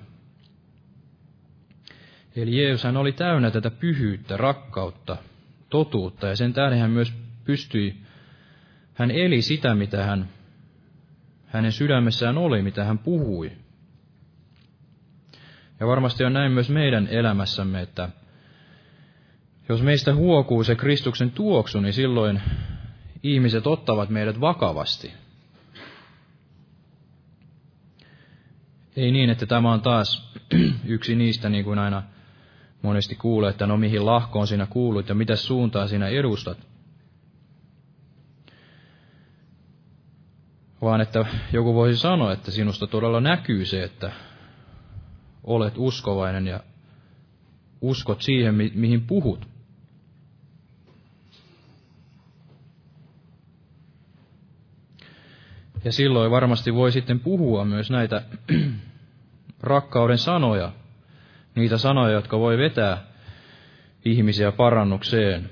Eli 2.36 2.62
Jeesus 2.62 2.84
hän 2.84 2.98
oli 2.98 3.12
täynnä 3.12 3.52
tätä 3.52 3.72
pyhyyttä, 3.72 4.38
rakkautta, 4.38 5.18
totuutta, 5.70 6.28
ja 6.28 6.36
sen 6.36 6.54
tähden 6.54 6.80
hän 6.80 6.92
myös 6.92 7.14
pystyi, 7.44 7.96
hän 8.94 9.12
eli 9.12 9.42
sitä, 9.42 9.76
mitä 9.76 10.04
hän, 10.04 10.30
hänen 11.46 11.72
sydämessään 11.72 12.38
oli, 12.38 12.62
mitä 12.62 12.84
hän 12.84 12.98
puhui. 13.00 13.52
Ja 15.80 15.88
varmasti 15.88 16.24
on 16.24 16.34
näin 16.34 16.52
myös 16.52 16.70
meidän 16.70 17.08
elämässämme, 17.08 17.82
että 17.82 18.10
jos 19.70 19.82
meistä 19.82 20.16
huokuu 20.16 20.64
se 20.64 20.76
Kristuksen 20.76 21.32
tuoksu, 21.32 21.80
niin 21.80 21.94
silloin 21.94 22.42
ihmiset 23.24 23.68
ottavat 23.68 24.10
meidät 24.10 24.42
vakavasti. 24.42 25.14
Ei 28.96 29.12
niin, 29.12 29.30
että 29.30 29.46
tämä 29.46 29.74
on 29.74 29.82
taas 29.82 30.34
yksi 30.86 31.16
niistä, 31.16 31.50
niin 31.50 31.64
kuin 31.66 31.80
aina 31.80 32.04
monesti 32.82 33.16
kuulee, 33.16 33.50
että 33.50 33.68
no 33.68 33.78
mihin 33.78 34.06
lahkoon 34.06 34.48
sinä 34.48 34.66
kuulut 34.66 35.10
ja 35.10 35.16
mitä 35.16 35.36
suuntaa 35.36 35.88
sinä 35.88 36.08
edustat. 36.08 36.58
Vaan 40.82 41.02
että 41.02 41.26
joku 41.54 41.74
voisi 41.74 42.00
sanoa, 42.00 42.34
että 42.34 42.52
sinusta 42.52 42.88
todella 42.88 43.22
näkyy 43.22 43.66
se, 43.66 43.84
että 43.84 44.12
olet 45.44 45.74
uskovainen 45.78 46.48
ja 46.48 46.60
uskot 47.82 48.22
siihen, 48.22 48.56
mi- 48.56 48.72
mihin 48.76 49.02
puhut. 49.02 49.57
Ja 55.84 55.92
silloin 55.92 56.32
varmasti 56.32 56.74
voi 56.74 56.92
sitten 56.92 57.20
puhua 57.20 57.66
myös 57.66 57.92
näitä 57.92 58.22
rakkauden 59.62 60.18
sanoja, 60.18 60.72
niitä 61.56 61.78
sanoja, 61.78 62.14
jotka 62.14 62.40
voi 62.40 62.58
vetää 62.58 63.04
ihmisiä 64.06 64.52
parannukseen. 64.52 65.50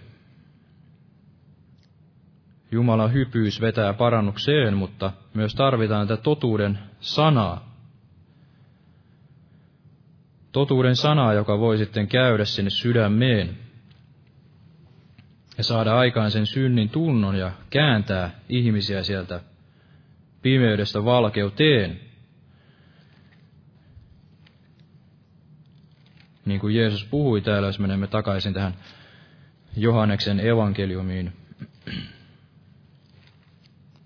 Jumalan 2.71 3.13
hypyys 3.13 3.61
vetää 3.61 3.93
parannukseen, 3.93 4.77
mutta 4.77 5.11
myös 5.33 5.55
tarvitaan 5.55 6.07
tätä 6.07 6.21
totuuden 6.21 6.79
sanaa. 6.99 7.75
Totuuden 10.51 10.95
sanaa, 10.95 11.33
joka 11.33 11.59
voi 11.59 11.77
sitten 11.77 12.07
käydä 12.07 12.45
sinne 12.45 12.69
sydämeen 12.69 13.57
ja 15.57 15.63
saada 15.63 15.97
aikaan 15.97 16.31
sen 16.31 16.45
synnin 16.45 16.89
tunnon 16.89 17.35
ja 17.35 17.51
kääntää 17.69 18.39
ihmisiä 18.49 19.03
sieltä 19.03 19.39
pimeydestä 20.45 21.05
valkeuteen. 21.05 21.99
Niin 26.45 26.59
kuin 26.59 26.75
Jeesus 26.75 27.05
puhui 27.05 27.41
täällä, 27.41 27.67
jos 27.67 27.79
menemme 27.79 28.07
takaisin 28.07 28.53
tähän 28.53 28.73
Johanneksen 29.77 30.39
evankeliumiin, 30.39 31.33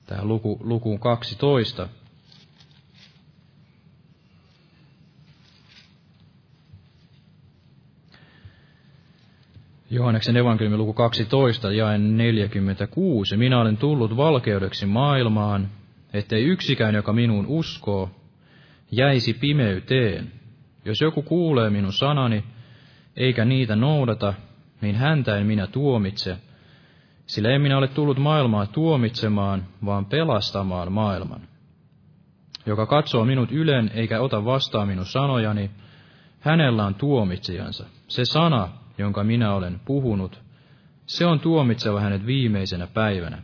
tähän 0.05 0.27
luku, 0.27 0.59
lukuun 0.63 0.99
12. 0.99 1.89
Johanneksen 9.89 10.37
evankeliumi 10.37 10.77
luku 10.77 10.93
12, 10.93 11.71
jae 11.71 11.97
46. 11.97 13.37
Minä 13.37 13.61
olen 13.61 13.77
tullut 13.77 14.17
valkeudeksi 14.17 14.85
maailmaan, 14.85 15.78
ettei 16.13 16.43
yksikään, 16.43 16.95
joka 16.95 17.13
minuun 17.13 17.45
uskoo, 17.47 18.09
jäisi 18.91 19.33
pimeyteen. 19.33 20.31
Jos 20.85 21.01
joku 21.01 21.21
kuulee 21.21 21.69
minun 21.69 21.93
sanani, 21.93 22.43
eikä 23.17 23.45
niitä 23.45 23.75
noudata, 23.75 24.33
niin 24.81 24.95
häntä 24.95 25.37
en 25.37 25.45
minä 25.45 25.67
tuomitse, 25.67 26.37
sillä 27.25 27.49
en 27.49 27.61
minä 27.61 27.77
ole 27.77 27.87
tullut 27.87 28.17
maailmaa 28.17 28.65
tuomitsemaan, 28.65 29.65
vaan 29.85 30.05
pelastamaan 30.05 30.91
maailman. 30.91 31.41
Joka 32.65 32.85
katsoo 32.85 33.25
minut 33.25 33.51
ylen 33.51 33.91
eikä 33.93 34.21
ota 34.21 34.45
vastaan 34.45 34.87
minun 34.87 35.05
sanojani, 35.05 35.71
hänellä 36.39 36.85
on 36.85 36.95
tuomitsijansa. 36.95 37.85
Se 38.07 38.25
sana, 38.25 38.69
jonka 38.97 39.23
minä 39.23 39.53
olen 39.53 39.79
puhunut, 39.85 40.41
se 41.05 41.25
on 41.25 41.39
tuomitseva 41.39 41.99
hänet 41.99 42.25
viimeisenä 42.25 42.87
päivänä. 42.87 43.41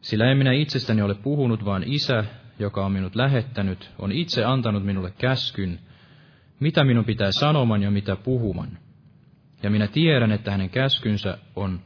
Sillä 0.00 0.30
en 0.30 0.38
minä 0.38 0.52
itsestäni 0.52 1.02
ole 1.02 1.14
puhunut, 1.14 1.64
vaan 1.64 1.82
isä, 1.86 2.24
joka 2.58 2.86
on 2.86 2.92
minut 2.92 3.16
lähettänyt, 3.16 3.90
on 3.98 4.12
itse 4.12 4.44
antanut 4.44 4.84
minulle 4.84 5.10
käskyn, 5.18 5.78
mitä 6.60 6.84
minun 6.84 7.04
pitää 7.04 7.32
sanoman 7.32 7.82
ja 7.82 7.90
mitä 7.90 8.16
puhuman. 8.16 8.78
Ja 9.62 9.70
minä 9.70 9.86
tiedän, 9.86 10.32
että 10.32 10.50
hänen 10.50 10.70
käskynsä 10.70 11.38
on 11.56 11.80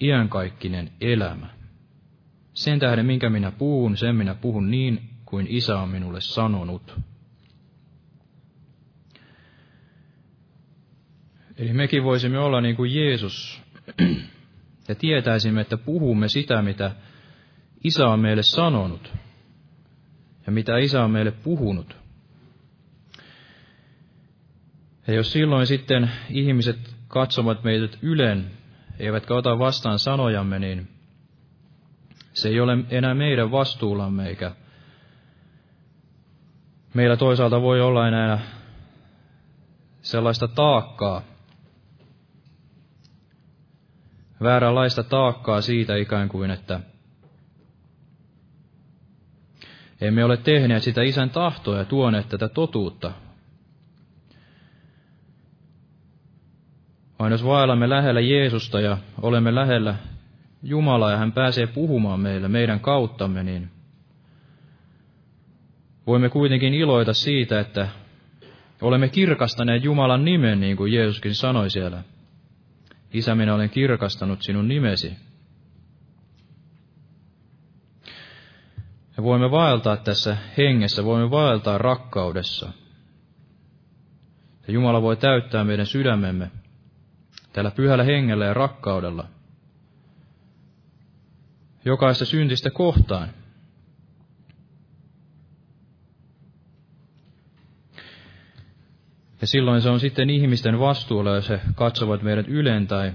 iankaikkinen 0.00 0.90
elämä. 1.00 1.46
Sen 2.54 2.78
tähden, 2.78 3.06
minkä 3.06 3.30
minä 3.30 3.50
puhun, 3.50 3.96
sen 3.96 4.16
minä 4.16 4.34
puhun 4.34 4.70
niin, 4.70 5.00
kuin 5.24 5.46
isä 5.50 5.78
on 5.78 5.88
minulle 5.88 6.20
sanonut. 6.20 6.96
Eli 11.56 11.72
mekin 11.72 12.04
voisimme 12.04 12.38
olla 12.38 12.60
niin 12.60 12.76
kuin 12.76 12.94
Jeesus, 12.94 13.62
ja 14.88 14.94
tietäisimme, 14.94 15.60
että 15.60 15.76
puhumme 15.76 16.28
sitä, 16.28 16.62
mitä 16.62 16.90
Isä 17.84 18.08
on 18.08 18.20
meille 18.20 18.42
sanonut 18.42 19.12
ja 20.46 20.52
mitä 20.52 20.78
Isä 20.78 21.04
on 21.04 21.10
meille 21.10 21.30
puhunut. 21.30 21.96
Ja 25.06 25.14
jos 25.14 25.32
silloin 25.32 25.66
sitten 25.66 26.10
ihmiset 26.30 26.94
katsovat 27.08 27.64
meidät 27.64 27.98
ylen, 28.02 28.50
eivätkä 28.98 29.34
ota 29.34 29.58
vastaan 29.58 29.98
sanojamme, 29.98 30.58
niin 30.58 30.88
se 32.32 32.48
ei 32.48 32.60
ole 32.60 32.78
enää 32.90 33.14
meidän 33.14 33.50
vastuullamme, 33.50 34.28
eikä 34.28 34.52
meillä 36.94 37.16
toisaalta 37.16 37.62
voi 37.62 37.80
olla 37.80 38.08
enää 38.08 38.40
sellaista 40.02 40.48
taakkaa, 40.48 41.22
vääränlaista 44.42 45.02
taakkaa 45.02 45.60
siitä 45.60 45.96
ikään 45.96 46.28
kuin, 46.28 46.50
että 46.50 46.80
Emme 50.00 50.24
ole 50.24 50.36
tehneet 50.36 50.82
sitä 50.82 51.02
isän 51.02 51.30
tahtoa 51.30 51.78
ja 51.78 51.84
tuoneet 51.84 52.28
tätä 52.28 52.48
totuutta. 52.48 53.12
Vaan 57.18 57.32
jos 57.32 57.44
vaellamme 57.44 57.88
lähellä 57.88 58.20
Jeesusta 58.20 58.80
ja 58.80 58.98
olemme 59.22 59.54
lähellä 59.54 59.94
Jumalaa 60.62 61.10
ja 61.10 61.16
hän 61.16 61.32
pääsee 61.32 61.66
puhumaan 61.66 62.20
meille 62.20 62.48
meidän 62.48 62.80
kauttamme, 62.80 63.42
niin 63.42 63.70
voimme 66.06 66.28
kuitenkin 66.28 66.74
iloita 66.74 67.14
siitä, 67.14 67.60
että 67.60 67.88
olemme 68.80 69.08
kirkastaneet 69.08 69.84
Jumalan 69.84 70.24
nimen, 70.24 70.60
niin 70.60 70.76
kuin 70.76 70.92
Jeesuskin 70.92 71.34
sanoi 71.34 71.70
siellä. 71.70 72.02
Isä, 73.12 73.34
minä 73.34 73.54
olen 73.54 73.70
kirkastanut 73.70 74.42
sinun 74.42 74.68
nimesi. 74.68 75.16
Me 79.20 79.24
voimme 79.24 79.50
vaeltaa 79.50 79.96
tässä 79.96 80.36
hengessä, 80.58 81.04
voimme 81.04 81.30
vaeltaa 81.30 81.78
rakkaudessa. 81.78 82.72
Ja 84.66 84.72
Jumala 84.72 85.02
voi 85.02 85.16
täyttää 85.16 85.64
meidän 85.64 85.86
sydämemme 85.86 86.50
tällä 87.52 87.70
pyhällä 87.70 88.04
hengellä 88.04 88.44
ja 88.44 88.54
rakkaudella. 88.54 89.28
Jokaista 91.84 92.24
syntistä 92.24 92.70
kohtaan. 92.70 93.28
Ja 99.40 99.46
silloin 99.46 99.82
se 99.82 99.88
on 99.88 100.00
sitten 100.00 100.30
ihmisten 100.30 100.78
vastuulla, 100.78 101.34
jos 101.34 101.48
he 101.48 101.60
katsovat 101.74 102.22
meidät 102.22 102.48
yleen 102.48 102.86
tai 102.86 103.12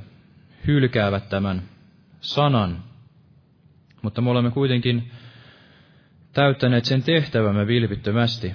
hylkäävät 0.67 1.29
tämän 1.29 1.61
sanan. 2.21 2.83
Mutta 4.01 4.21
me 4.21 4.29
olemme 4.29 4.51
kuitenkin 4.51 5.11
täyttäneet 6.35 6.85
sen 6.85 7.03
tehtävämme 7.03 7.67
vilpittömästi. 7.67 8.51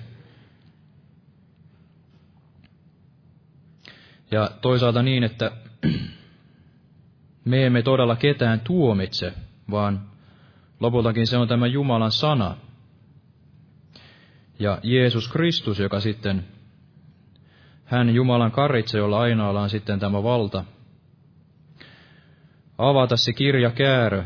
Ja 4.31 4.51
toisaalta 4.61 5.03
niin, 5.03 5.25
että 5.25 5.53
me 7.45 7.67
emme 7.67 7.83
todella 7.83 8.17
ketään 8.17 8.61
tuomitse, 8.61 9.33
vaan 9.71 10.03
lopultakin 10.81 11.27
se 11.27 11.37
on 11.37 11.49
tämä 11.49 11.67
Jumalan 11.67 12.13
sana. 12.13 12.57
Ja 14.59 14.79
Jeesus 14.83 15.29
Kristus, 15.29 15.79
joka 15.79 16.01
sitten, 16.01 16.45
hän 17.85 18.15
Jumalan 18.15 18.53
karitse, 18.53 18.99
jolla 18.99 19.21
ainoalla 19.21 19.63
on 19.63 19.71
sitten 19.71 20.01
tämä 20.01 20.23
valta 20.23 20.65
avata 22.79 23.17
se 23.17 23.33
kirjakäärö 23.33 24.25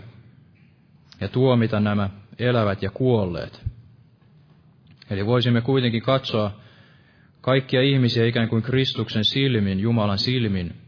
ja 1.21 1.29
tuomita 1.29 1.81
nämä 1.81 2.11
elävät 2.39 2.83
ja 2.83 2.91
kuolleet. 2.91 3.63
Eli 5.11 5.27
voisimme 5.27 5.61
kuitenkin 5.61 6.03
katsoa 6.03 6.61
kaikkia 7.41 7.83
ihmisiä 7.83 8.27
ikään 8.27 8.49
kuin 8.49 8.63
Kristuksen 8.63 9.25
silmin, 9.25 9.81
Jumalan 9.81 10.19
silmin, 10.19 10.85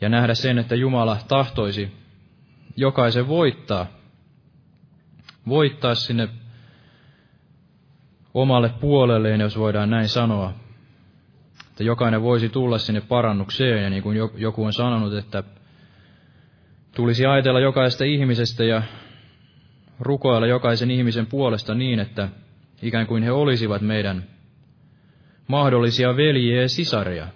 ja 0.00 0.08
nähdä 0.08 0.34
sen, 0.34 0.58
että 0.58 0.74
Jumala 0.74 1.18
tahtoisi 1.28 1.92
jokaisen 2.76 3.28
voittaa, 3.28 3.86
voittaa 5.48 5.94
sinne 5.94 6.28
omalle 8.34 8.70
puolelleen, 8.80 9.40
jos 9.40 9.58
voidaan 9.58 9.90
näin 9.90 10.08
sanoa. 10.08 10.52
Että 11.70 11.84
jokainen 11.84 12.22
voisi 12.22 12.48
tulla 12.48 12.78
sinne 12.78 13.00
parannukseen, 13.00 13.82
ja 13.82 13.90
niin 13.90 14.02
kuin 14.02 14.18
joku 14.36 14.64
on 14.64 14.72
sanonut, 14.72 15.14
että 15.14 15.42
tulisi 16.94 17.26
ajatella 17.26 17.60
jokaista 17.60 18.04
ihmisestä 18.04 18.64
ja 18.64 18.82
rukoilla 20.00 20.46
jokaisen 20.46 20.90
ihmisen 20.90 21.26
puolesta 21.26 21.74
niin, 21.74 21.98
että 22.00 22.28
ikään 22.82 23.06
kuin 23.06 23.22
he 23.22 23.30
olisivat 23.32 23.82
meidän 23.82 24.24
mahdollisia 25.48 26.16
veljiä 26.16 26.62
ja 26.62 26.68
sisaria. 26.68 27.28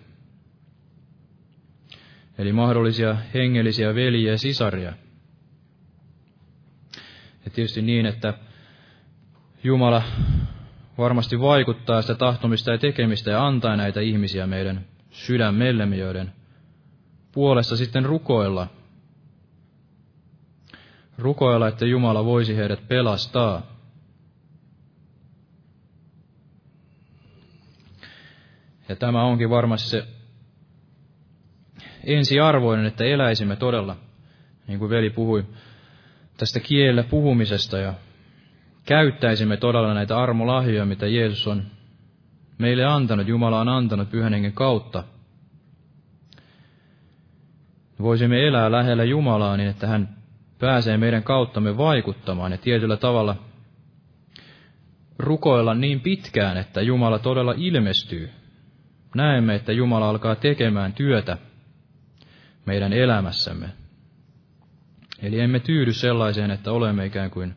Eli 2.38 2.52
mahdollisia 2.52 3.16
hengellisiä 3.34 3.94
veljiä 3.94 4.30
ja 4.30 4.38
sisaria. 4.38 4.92
Ja 7.44 7.50
tietysti 7.50 7.82
niin, 7.82 8.07
että 8.07 8.34
Jumala 9.64 10.02
varmasti 10.98 11.40
vaikuttaa 11.40 12.02
sitä 12.02 12.14
tahtomista 12.14 12.70
ja 12.70 12.78
tekemistä 12.78 13.30
ja 13.30 13.46
antaa 13.46 13.76
näitä 13.76 14.00
ihmisiä 14.00 14.46
meidän 14.46 14.84
sydämellemme, 15.11 15.96
joiden 15.96 16.32
puolesta 17.32 17.76
sitten 17.76 18.04
rukoilla. 18.04 18.68
Rukoilla, 21.19 21.69
että 21.69 21.87
Jumala 21.87 22.25
voisi 22.25 22.57
heidät 22.57 22.89
pelastaa. 22.89 23.62
Ja 28.89 28.97
tämä 28.97 29.25
onkin 29.25 29.51
varmasti 29.51 29.89
se 29.89 30.07
ensiarvoinen, 32.05 32.87
että 32.87 33.05
eläisimme 33.05 33.57
todella, 33.57 33.97
niin 34.67 34.79
kuin 34.79 34.91
veli 34.91 35.11
puhui, 35.11 35.45
tästä 36.37 36.61
kielellä 36.61 37.03
puhumisesta 37.03 37.79
ja 37.79 37.95
käyttäisimme 38.85 39.57
todella 39.57 39.95
näitä 39.95 40.19
armolahjoja, 40.19 40.87
mitä 40.87 41.07
Jeesus 41.07 41.47
on 41.47 41.62
meille 42.59 42.85
antanut, 42.85 43.29
Jumala 43.29 43.61
on 43.61 43.69
antanut 43.69 44.11
pyhän 44.11 44.33
hengen 44.33 44.53
kautta. 44.53 45.05
Voisimme 48.01 48.47
elää 48.47 48.73
lähellä 48.73 49.05
Jumalaa 49.05 49.57
niin, 49.57 49.69
että 49.71 49.87
hän 49.87 50.16
pääsee 50.59 50.96
meidän 50.96 51.22
kauttamme 51.22 51.76
vaikuttamaan 51.76 52.52
ja 52.52 52.59
tietyllä 52.59 52.96
tavalla 52.96 53.36
rukoilla 55.18 55.74
niin 55.74 56.00
pitkään, 56.00 56.57
että 56.57 56.82
Jumala 56.82 57.18
todella 57.18 57.54
ilmestyy. 57.57 58.30
Näemme, 59.14 59.54
että 59.54 59.72
Jumala 59.72 60.09
alkaa 60.09 60.34
tekemään 60.34 60.92
työtä 60.92 61.38
meidän 62.66 62.92
elämässämme. 62.92 63.68
Eli 65.22 65.40
emme 65.40 65.61
tyydy 65.61 65.92
sellaiseen, 65.92 66.50
että 66.50 66.72
olemme 66.72 67.07
ikään 67.07 67.30
kuin 67.30 67.57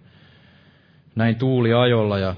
näin 1.15 1.35
tuuliajolla 1.35 2.19
ja 2.19 2.35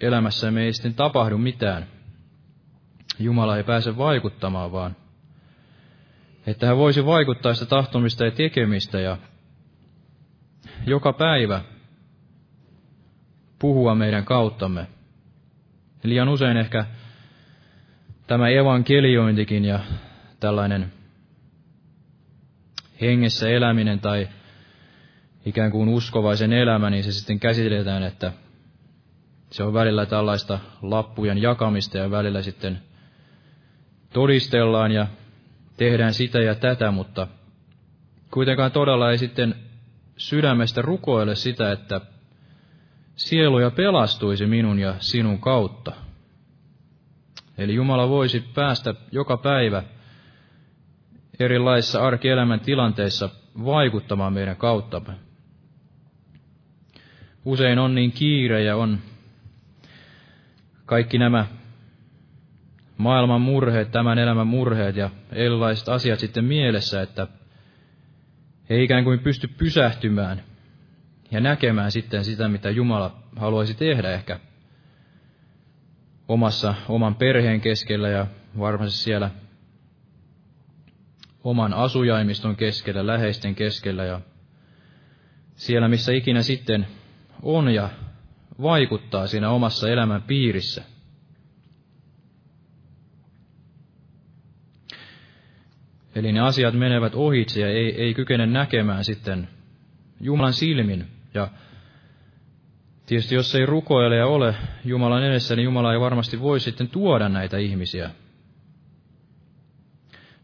elämässämme 0.00 0.62
ei 0.62 0.72
sitten 0.72 0.94
tapahdu 0.94 1.38
mitään. 1.38 1.86
Jumala 3.18 3.56
ei 3.56 3.64
pääse 3.64 3.96
vaikuttamaan, 3.96 4.72
vaan 4.72 4.96
että 6.50 6.66
hän 6.66 6.76
voisi 6.76 7.06
vaikuttaa 7.06 7.54
sitä 7.54 7.66
tahtomista 7.66 8.24
ja 8.24 8.30
tekemistä 8.30 9.00
ja 9.00 9.16
joka 10.86 11.12
päivä 11.12 11.60
puhua 13.58 13.94
meidän 13.94 14.24
kauttamme. 14.24 14.86
Liian 16.02 16.28
usein 16.28 16.56
ehkä 16.56 16.86
tämä 18.26 18.48
evankeliointikin 18.48 19.64
ja 19.64 19.80
tällainen 20.40 20.92
hengessä 23.00 23.48
eläminen 23.48 24.00
tai 24.00 24.28
ikään 25.46 25.70
kuin 25.70 25.88
uskovaisen 25.88 26.52
elämä, 26.52 26.90
niin 26.90 27.04
se 27.04 27.12
sitten 27.12 27.40
käsitellään, 27.40 28.02
että 28.02 28.32
se 29.50 29.62
on 29.62 29.74
välillä 29.74 30.06
tällaista 30.06 30.58
lappujen 30.82 31.42
jakamista 31.42 31.98
ja 31.98 32.10
välillä 32.10 32.42
sitten 32.42 32.78
todistellaan 34.12 34.92
ja 34.92 35.06
tehdään 35.78 36.14
sitä 36.14 36.38
ja 36.38 36.54
tätä, 36.54 36.90
mutta 36.90 37.26
kuitenkaan 38.30 38.72
todella 38.72 39.10
ei 39.10 39.18
sitten 39.18 39.54
sydämestä 40.16 40.82
rukoile 40.82 41.34
sitä, 41.34 41.72
että 41.72 42.00
sieluja 43.16 43.70
pelastuisi 43.70 44.46
minun 44.46 44.78
ja 44.78 44.94
sinun 44.98 45.40
kautta. 45.40 45.92
Eli 47.58 47.74
Jumala 47.74 48.08
voisi 48.08 48.44
päästä 48.54 48.94
joka 49.12 49.36
päivä 49.36 49.82
erilaisissa 51.40 52.00
arkielämän 52.00 52.60
tilanteissa 52.60 53.30
vaikuttamaan 53.64 54.32
meidän 54.32 54.56
kauttamme. 54.56 55.12
Usein 57.44 57.78
on 57.78 57.94
niin 57.94 58.12
kiire 58.12 58.62
ja 58.62 58.76
on 58.76 58.98
kaikki 60.86 61.18
nämä 61.18 61.46
maailman 62.98 63.40
murheet, 63.40 63.90
tämän 63.90 64.18
elämän 64.18 64.46
murheet 64.46 64.96
ja 64.96 65.10
erilaiset 65.32 65.88
asiat 65.88 66.18
sitten 66.18 66.44
mielessä, 66.44 67.02
että 67.02 67.26
he 68.70 68.82
ikään 68.82 69.04
kuin 69.04 69.18
pysty 69.18 69.48
pysähtymään 69.48 70.42
ja 71.30 71.40
näkemään 71.40 71.92
sitten 71.92 72.24
sitä, 72.24 72.48
mitä 72.48 72.70
Jumala 72.70 73.22
haluaisi 73.36 73.74
tehdä 73.74 74.10
ehkä 74.10 74.40
omassa, 76.28 76.74
oman 76.88 77.14
perheen 77.14 77.60
keskellä 77.60 78.08
ja 78.08 78.26
varmasti 78.58 78.98
siellä 78.98 79.30
oman 81.44 81.74
asujaimiston 81.74 82.56
keskellä, 82.56 83.06
läheisten 83.06 83.54
keskellä 83.54 84.04
ja 84.04 84.20
siellä, 85.54 85.88
missä 85.88 86.12
ikinä 86.12 86.42
sitten 86.42 86.86
on 87.42 87.74
ja 87.74 87.88
vaikuttaa 88.62 89.26
siinä 89.26 89.50
omassa 89.50 89.88
elämän 89.88 90.22
piirissä. 90.22 90.82
Eli 96.18 96.32
ne 96.32 96.40
asiat 96.40 96.74
menevät 96.74 97.14
ohitse 97.14 97.60
ja 97.60 97.68
ei, 97.68 98.02
ei 98.02 98.14
kykene 98.14 98.46
näkemään 98.46 99.04
sitten 99.04 99.48
Jumalan 100.20 100.52
silmin. 100.52 101.06
Ja 101.34 101.48
tietysti 103.06 103.34
jos 103.34 103.54
ei 103.54 103.66
rukoile 103.66 104.16
ja 104.16 104.26
ole 104.26 104.54
Jumalan 104.84 105.22
edessä, 105.22 105.56
niin 105.56 105.64
Jumala 105.64 105.92
ei 105.92 106.00
varmasti 106.00 106.40
voi 106.40 106.60
sitten 106.60 106.88
tuoda 106.88 107.28
näitä 107.28 107.56
ihmisiä 107.56 108.10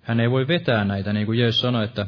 hän 0.04 0.20
ei 0.20 0.30
voi 0.30 0.48
vetää 0.48 0.84
näitä, 0.84 1.12
niin 1.12 1.26
kuin 1.26 1.38
Jeesus 1.38 1.60
sanoi, 1.60 1.84
että 1.84 2.06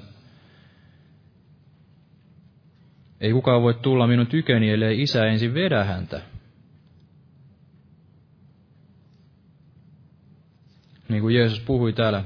ei 3.21 3.33
kukaan 3.33 3.63
voi 3.63 3.75
tulla 3.75 4.07
minun 4.07 4.27
tyköni, 4.27 4.71
ellei 4.71 5.03
isä 5.03 5.27
ensin 5.27 5.55
vedä 5.55 5.85
häntä. 5.85 6.23
Niin 11.09 11.23
kuin 11.23 11.35
Jeesus 11.35 11.61
puhui 11.61 11.93
täällä, 11.93 12.25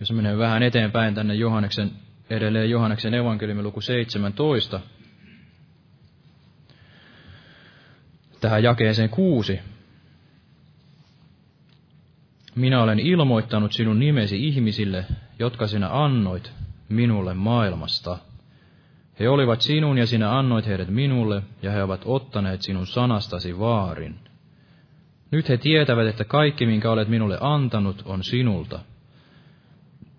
jos 0.00 0.12
menee 0.12 0.38
vähän 0.38 0.62
eteenpäin 0.62 1.14
tänne 1.14 1.34
Johanneksen, 1.34 1.90
edelleen 2.30 2.70
Johanneksen 2.70 3.14
evankeliumin 3.14 3.64
luku 3.64 3.80
17, 3.80 4.80
tähän 8.40 8.62
jakeeseen 8.62 9.10
kuusi. 9.10 9.60
Minä 12.54 12.82
olen 12.82 12.98
ilmoittanut 12.98 13.72
sinun 13.72 13.98
nimesi 13.98 14.46
ihmisille, 14.46 15.04
jotka 15.38 15.66
sinä 15.66 15.88
annoit 16.04 16.52
minulle 16.88 17.34
maailmasta. 17.34 18.18
He 19.20 19.28
olivat 19.28 19.62
sinun 19.62 19.98
ja 19.98 20.06
sinä 20.06 20.38
annoit 20.38 20.66
heidät 20.66 20.88
minulle, 20.88 21.42
ja 21.62 21.70
he 21.70 21.82
ovat 21.82 22.02
ottaneet 22.04 22.62
sinun 22.62 22.86
sanastasi 22.86 23.58
vaarin. 23.58 24.14
Nyt 25.30 25.48
he 25.48 25.56
tietävät, 25.56 26.06
että 26.06 26.24
kaikki, 26.24 26.66
minkä 26.66 26.90
olet 26.90 27.08
minulle 27.08 27.38
antanut, 27.40 28.02
on 28.04 28.24
sinulta. 28.24 28.80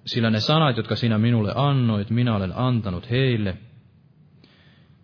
Sillä 0.07 0.29
ne 0.29 0.39
sanat, 0.39 0.77
jotka 0.77 0.95
sinä 0.95 1.17
minulle 1.17 1.51
annoit, 1.55 2.09
minä 2.09 2.35
olen 2.35 2.53
antanut 2.55 3.09
heille. 3.09 3.57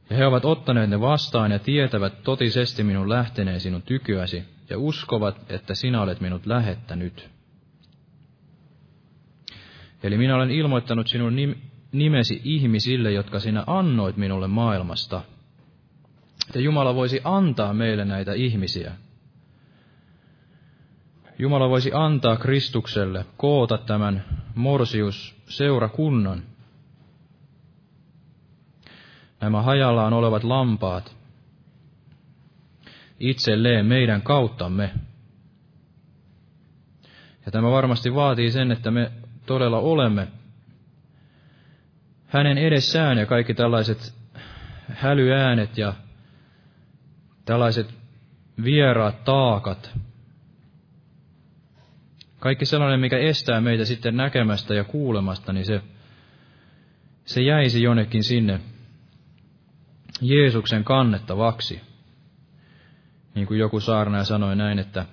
Ja 0.10 0.18
he 0.18 0.26
ovat 0.26 0.46
ottaneet 0.46 0.90
ne 0.90 1.02
vastaan 1.02 1.52
ja 1.52 1.60
tietävät 1.60 2.24
totisesti 2.24 2.84
minun 2.84 3.10
lähteneen 3.10 3.60
sinun 3.60 3.82
tykyäsi, 3.82 4.44
ja 4.70 4.78
uskovat, 4.78 5.52
että 5.52 5.76
sinä 5.76 6.02
olet 6.02 6.22
minut 6.22 6.46
lähettänyt. 6.46 7.30
Eli 10.04 10.18
minä 10.18 10.36
olen 10.36 10.52
ilmoittanut 10.52 11.08
sinun 11.08 11.36
nimesi 11.92 12.42
ihmisille, 12.44 13.12
jotka 13.12 13.40
sinä 13.40 13.64
annoit 13.68 14.18
minulle 14.18 14.48
maailmasta. 14.48 15.22
Että 16.48 16.60
Jumala 16.60 16.96
voisi 16.96 17.22
antaa 17.24 17.74
meille 17.74 18.06
näitä 18.06 18.34
ihmisiä. 18.34 18.92
Jumala 21.40 21.70
voisi 21.70 21.92
antaa 21.94 22.38
Kristukselle 22.38 23.26
koota 23.38 23.78
tämän 23.78 24.26
morsius 24.56 25.36
seurakunnan. 25.46 26.44
Nämä 29.42 29.62
hajallaan 29.62 30.14
olevat 30.14 30.44
lampaat 30.44 31.16
itselleen 33.20 33.86
meidän 33.86 34.22
kauttamme. 34.22 34.94
Ja 37.46 37.52
tämä 37.52 37.72
varmasti 37.72 38.16
vaatii 38.16 38.52
sen, 38.52 38.72
että 38.72 38.92
me 38.92 39.12
todella 39.46 39.80
olemme 39.80 40.28
hänen 42.28 42.58
edessään 42.58 43.18
ja 43.18 43.26
kaikki 43.26 43.54
tällaiset 43.54 44.14
hälyäänet 44.90 45.78
ja 45.78 45.94
tällaiset 47.46 47.94
vieraat 48.64 49.24
taakat, 49.24 49.92
kaikki 52.44 52.66
sellainen, 52.66 53.00
mikä 53.00 53.18
estää 53.18 53.62
meitä 53.62 53.86
sitten 53.86 54.18
näkemästä 54.18 54.74
ja 54.74 54.84
kuulemasta, 54.84 55.54
niin 55.54 55.66
se, 55.66 55.82
se 57.26 57.42
jäisi 57.42 57.84
jonnekin 57.84 58.24
sinne 58.24 58.60
Jeesuksen 60.22 60.84
kannettavaksi. 60.84 61.82
Niin 63.36 63.48
kuin 63.48 63.60
joku 63.60 63.80
saarnaaja 63.80 64.24
sanoi 64.24 64.56
näin, 64.56 64.80
että 64.80 65.06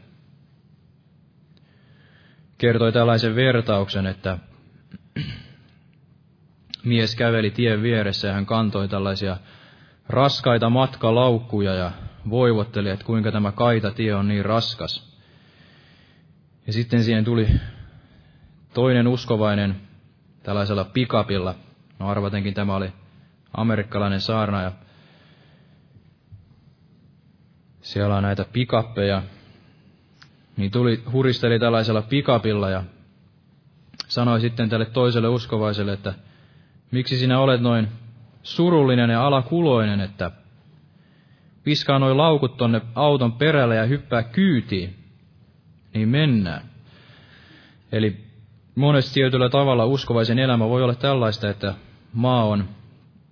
kertoi 2.59 2.93
tällaisen 2.93 3.37
vertauksen, 3.37 4.07
että 4.07 4.39
mies 6.85 7.16
käveli 7.16 7.51
tien 7.51 7.83
vieressä 7.83 8.28
ja 8.28 8.35
hän 8.35 8.47
kantoi 8.47 8.89
tällaisia 8.89 9.37
raskaita 10.09 10.70
matkalaukkuja 10.70 11.74
ja 11.74 11.91
voivotteli, 12.31 12.91
että 12.91 13.05
kuinka 13.05 13.33
tämä 13.33 13.53
kaita 13.53 13.91
tie 13.91 14.14
on 14.14 14.28
niin 14.28 14.45
raskas. 14.45 15.09
Ja 16.66 16.72
sitten 16.72 17.04
siihen 17.04 17.24
tuli 17.24 17.48
toinen 18.74 19.08
uskovainen 19.08 19.76
tällaisella 20.42 20.84
pikapilla. 20.84 21.54
No 21.98 22.08
arvatenkin 22.08 22.54
tämä 22.54 22.76
oli 22.76 22.92
amerikkalainen 23.56 24.20
saarna 24.20 24.62
ja 24.62 24.72
siellä 27.80 28.16
on 28.16 28.22
näitä 28.22 28.44
pikappeja. 28.52 29.22
Niin 30.56 30.70
tuli, 30.70 31.02
huristeli 31.12 31.58
tällaisella 31.58 32.02
pikapilla 32.02 32.70
ja 32.70 32.84
sanoi 34.08 34.40
sitten 34.40 34.68
tälle 34.68 34.84
toiselle 34.84 35.28
uskovaiselle, 35.28 35.92
että 35.92 36.14
miksi 36.90 37.16
sinä 37.16 37.38
olet 37.38 37.61
noin 37.61 37.88
surullinen 38.42 39.11
ja 39.11 39.26
alakuloinen, 39.26 40.00
että 40.00 40.30
piskaa 41.64 41.98
noin 41.98 42.16
laukut 42.16 42.56
tonne 42.56 42.80
auton 42.94 43.32
perälle 43.32 43.76
ja 43.76 43.84
hyppää 43.84 44.22
kyytiin, 44.22 44.99
niin 45.95 46.09
mennään. 46.09 46.62
Eli 47.93 48.24
monesti 48.74 49.14
tietyllä 49.14 49.49
tavalla 49.49 49.84
uskovaisen 49.84 50.38
elämä 50.38 50.68
voi 50.68 50.82
olla 50.82 50.95
tällaista, 50.95 51.51
että 51.51 51.74
maa 52.12 52.45
on, 52.45 52.68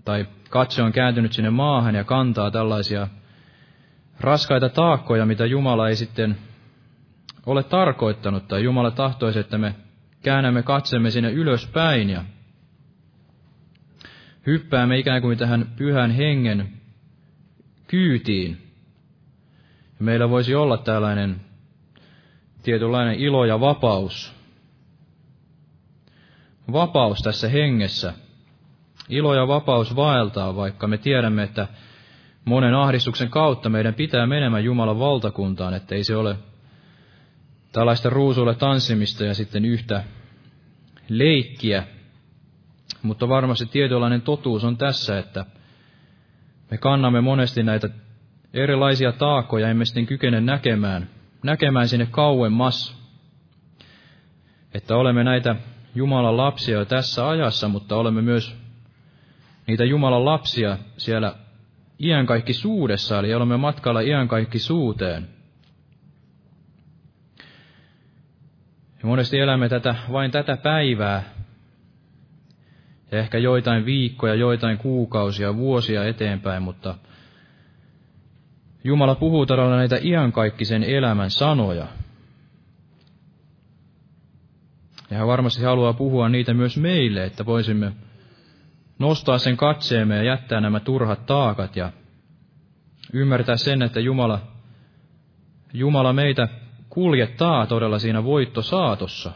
tai 0.04 0.26
katse 0.50 0.82
on 0.82 0.92
kääntynyt 0.92 1.32
sinne 1.32 1.50
maahan 1.50 1.94
ja 1.94 2.04
kantaa 2.04 2.50
tällaisia 2.50 3.08
raskaita 4.20 4.68
taakkoja, 4.68 5.26
mitä 5.26 5.46
Jumala 5.46 5.88
ei 5.88 5.96
sitten 5.96 6.36
ole 7.46 7.62
tarkoittanut, 7.62 8.48
tai 8.48 8.64
Jumala 8.64 8.90
tahtoisi, 8.90 9.38
että 9.38 9.58
me 9.58 9.74
käännämme 10.22 10.62
katsemme 10.62 11.10
sinne 11.10 11.30
ylöspäin 11.32 12.10
ja 12.10 12.24
hyppäämme 14.46 14.98
ikään 14.98 15.22
kuin 15.22 15.38
tähän 15.38 15.66
pyhän 15.76 16.10
hengen 16.10 16.68
kyytiin. 17.86 18.62
Meillä 19.98 20.30
voisi 20.30 20.54
olla 20.54 20.78
tällainen 20.78 21.47
tietynlainen 22.62 23.14
ilo 23.14 23.44
ja 23.44 23.60
vapaus. 23.60 24.34
Vapaus 26.72 27.18
tässä 27.18 27.48
hengessä. 27.48 28.14
Ilo 29.08 29.34
ja 29.34 29.48
vapaus 29.48 29.96
vaeltaa, 29.96 30.56
vaikka 30.56 30.86
me 30.86 30.98
tiedämme, 30.98 31.42
että 31.42 31.68
monen 32.44 32.74
ahdistuksen 32.74 33.30
kautta 33.30 33.68
meidän 33.68 33.94
pitää 33.94 34.26
menemään 34.26 34.64
Jumalan 34.64 34.98
valtakuntaan, 34.98 35.74
ettei 35.74 36.04
se 36.04 36.16
ole 36.16 36.36
tällaista 37.72 38.10
ruusulle 38.10 38.54
tanssimista 38.54 39.24
ja 39.24 39.34
sitten 39.34 39.64
yhtä 39.64 40.04
leikkiä. 41.08 41.84
Mutta 43.02 43.28
varmasti 43.28 43.66
tietynlainen 43.66 44.22
totuus 44.22 44.64
on 44.64 44.76
tässä, 44.76 45.18
että 45.18 45.44
me 46.70 46.78
kannamme 46.78 47.20
monesti 47.20 47.62
näitä 47.62 47.88
erilaisia 48.54 49.12
taakkoja, 49.12 49.68
emme 49.68 49.84
sitten 49.84 50.06
kykene 50.06 50.40
näkemään, 50.40 51.08
näkemään 51.42 51.88
sinne 51.88 52.06
kauemmas. 52.10 52.98
Että 54.74 54.96
olemme 54.96 55.24
näitä 55.24 55.56
Jumalan 55.94 56.36
lapsia 56.36 56.78
jo 56.78 56.84
tässä 56.84 57.28
ajassa, 57.28 57.68
mutta 57.68 57.96
olemme 57.96 58.22
myös 58.22 58.56
niitä 59.66 59.84
Jumalan 59.84 60.24
lapsia 60.24 60.78
siellä 60.96 61.34
suudessa, 62.52 63.18
eli 63.18 63.34
olemme 63.34 63.56
matkalla 63.56 64.00
suuteen. 64.58 65.28
Ja 69.02 69.06
monesti 69.06 69.38
elämme 69.38 69.68
tätä, 69.68 69.94
vain 70.12 70.30
tätä 70.30 70.56
päivää, 70.56 71.22
ja 73.12 73.18
ehkä 73.18 73.38
joitain 73.38 73.84
viikkoja, 73.84 74.34
joitain 74.34 74.78
kuukausia, 74.78 75.56
vuosia 75.56 76.04
eteenpäin, 76.04 76.62
mutta 76.62 76.94
Jumala 78.84 79.14
puhuu 79.14 79.46
todella 79.46 79.76
näitä 79.76 79.98
iankaikkisen 80.02 80.82
elämän 80.82 81.30
sanoja. 81.30 81.86
Ja 85.10 85.18
hän 85.18 85.26
varmasti 85.26 85.62
haluaa 85.62 85.92
puhua 85.92 86.28
niitä 86.28 86.54
myös 86.54 86.76
meille, 86.76 87.24
että 87.24 87.46
voisimme 87.46 87.92
nostaa 88.98 89.38
sen 89.38 89.56
katseemme 89.56 90.16
ja 90.16 90.22
jättää 90.22 90.60
nämä 90.60 90.80
turhat 90.80 91.26
taakat 91.26 91.76
ja 91.76 91.92
ymmärtää 93.12 93.56
sen, 93.56 93.82
että 93.82 94.00
Jumala, 94.00 94.40
Jumala 95.72 96.12
meitä 96.12 96.48
kuljettaa 96.88 97.66
todella 97.66 97.98
siinä 97.98 98.24
voittosaatossa. 98.24 99.32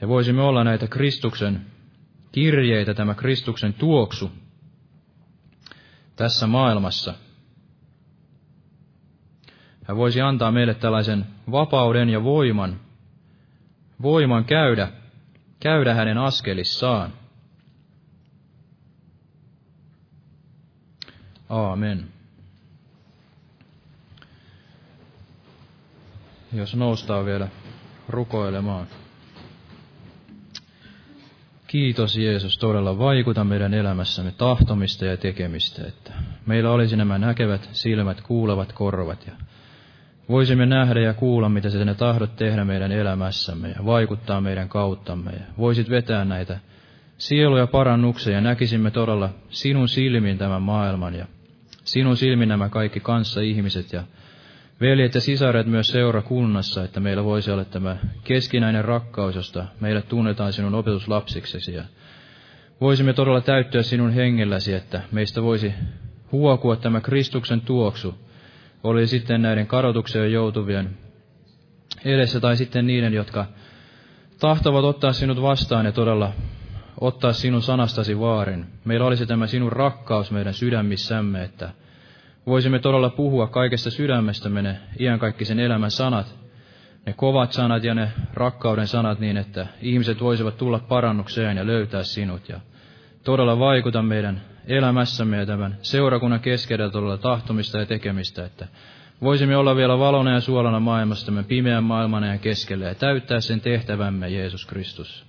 Ja 0.00 0.08
voisimme 0.08 0.42
olla 0.42 0.64
näitä 0.64 0.86
Kristuksen 0.86 1.66
kirjeitä, 2.32 2.94
tämä 2.94 3.14
Kristuksen 3.14 3.74
tuoksu 3.74 4.30
tässä 6.16 6.46
maailmassa. 6.46 7.14
Hän 9.84 9.96
voisi 9.96 10.20
antaa 10.20 10.52
meille 10.52 10.74
tällaisen 10.74 11.26
vapauden 11.50 12.08
ja 12.08 12.24
voiman, 12.24 12.80
voiman 14.02 14.44
käydä, 14.44 14.88
käydä 15.60 15.94
hänen 15.94 16.18
askelissaan. 16.18 17.12
Aamen. 21.48 22.08
Jos 26.52 26.74
noustaan 26.76 27.26
vielä 27.26 27.48
rukoilemaan. 28.08 28.86
Kiitos 31.74 32.16
Jeesus, 32.16 32.58
todella 32.58 32.98
vaikuta 32.98 33.44
meidän 33.44 33.74
elämässämme 33.74 34.32
tahtomista 34.38 35.04
ja 35.04 35.16
tekemistä, 35.16 35.86
että 35.86 36.12
meillä 36.46 36.70
olisi 36.70 36.96
nämä 36.96 37.18
näkevät 37.18 37.68
silmät, 37.72 38.20
kuulevat 38.20 38.72
korvat 38.72 39.26
ja 39.26 39.32
voisimme 40.28 40.66
nähdä 40.66 41.00
ja 41.00 41.14
kuulla, 41.14 41.48
mitä 41.48 41.70
sinä 41.70 41.94
tahdot 41.94 42.36
tehdä 42.36 42.64
meidän 42.64 42.92
elämässämme 42.92 43.68
ja 43.68 43.84
vaikuttaa 43.86 44.40
meidän 44.40 44.68
kauttamme. 44.68 45.30
Ja 45.30 45.40
voisit 45.58 45.90
vetää 45.90 46.24
näitä 46.24 46.58
sieluja 47.18 47.66
parannuksia 47.66 48.32
ja 48.32 48.40
näkisimme 48.40 48.90
todella 48.90 49.30
sinun 49.48 49.88
silmin 49.88 50.38
tämän 50.38 50.62
maailman 50.62 51.14
ja 51.14 51.26
sinun 51.84 52.16
silmin 52.16 52.48
nämä 52.48 52.68
kaikki 52.68 53.00
kanssa 53.00 53.40
ihmiset 53.40 53.92
ja 53.92 54.02
veljet 54.80 55.14
ja 55.14 55.20
sisaret 55.20 55.66
myös 55.66 55.88
seurakunnassa, 55.88 56.84
että 56.84 57.00
meillä 57.00 57.24
voisi 57.24 57.50
olla 57.50 57.64
tämä 57.64 57.96
keskinäinen 58.24 58.84
rakkaus, 58.84 59.34
josta 59.34 59.64
meidät 59.80 60.08
tunnetaan 60.08 60.52
sinun 60.52 60.74
opetuslapsiksesi. 60.74 61.74
Ja 61.74 61.84
voisimme 62.80 63.12
todella 63.12 63.40
täyttyä 63.40 63.82
sinun 63.82 64.10
hengelläsi, 64.12 64.74
että 64.74 65.02
meistä 65.12 65.42
voisi 65.42 65.74
huokua 66.32 66.76
tämä 66.76 67.00
Kristuksen 67.00 67.60
tuoksu, 67.60 68.14
oli 68.84 69.06
sitten 69.06 69.42
näiden 69.42 69.66
kadotukseen 69.66 70.32
joutuvien 70.32 70.90
edessä 72.04 72.40
tai 72.40 72.56
sitten 72.56 72.86
niiden, 72.86 73.12
jotka 73.14 73.46
tahtovat 74.40 74.84
ottaa 74.84 75.12
sinut 75.12 75.42
vastaan 75.42 75.86
ja 75.86 75.92
todella 75.92 76.32
ottaa 77.00 77.32
sinun 77.32 77.62
sanastasi 77.62 78.20
vaarin. 78.20 78.66
Meillä 78.84 79.06
olisi 79.06 79.26
tämä 79.26 79.46
sinun 79.46 79.72
rakkaus 79.72 80.30
meidän 80.30 80.54
sydämissämme, 80.54 81.42
että 81.44 81.70
voisimme 82.46 82.78
todella 82.78 83.10
puhua 83.10 83.46
kaikesta 83.46 83.90
sydämestämme 83.90 84.62
ne 84.62 84.76
iankaikkisen 85.00 85.60
elämän 85.60 85.90
sanat, 85.90 86.34
ne 87.06 87.12
kovat 87.12 87.52
sanat 87.52 87.84
ja 87.84 87.94
ne 87.94 88.12
rakkauden 88.34 88.86
sanat 88.86 89.20
niin, 89.20 89.36
että 89.36 89.66
ihmiset 89.82 90.20
voisivat 90.20 90.56
tulla 90.56 90.78
parannukseen 90.78 91.56
ja 91.56 91.66
löytää 91.66 92.02
sinut 92.02 92.48
ja 92.48 92.60
todella 93.24 93.58
vaikuta 93.58 94.02
meidän 94.02 94.40
elämässämme 94.66 95.36
ja 95.36 95.46
tämän 95.46 95.78
seurakunnan 95.82 96.40
keskellä 96.40 96.90
todella 96.90 97.18
tahtomista 97.18 97.78
ja 97.78 97.86
tekemistä, 97.86 98.44
että 98.44 98.68
voisimme 99.22 99.56
olla 99.56 99.76
vielä 99.76 99.98
valona 99.98 100.30
ja 100.30 100.40
suolana 100.40 100.80
maailmastamme 100.80 101.42
pimeän 101.42 101.84
maailman 101.84 102.22
ja 102.22 102.38
keskellä 102.38 102.84
ja 102.84 102.94
täyttää 102.94 103.40
sen 103.40 103.60
tehtävämme 103.60 104.28
Jeesus 104.28 104.66
Kristus. 104.66 105.26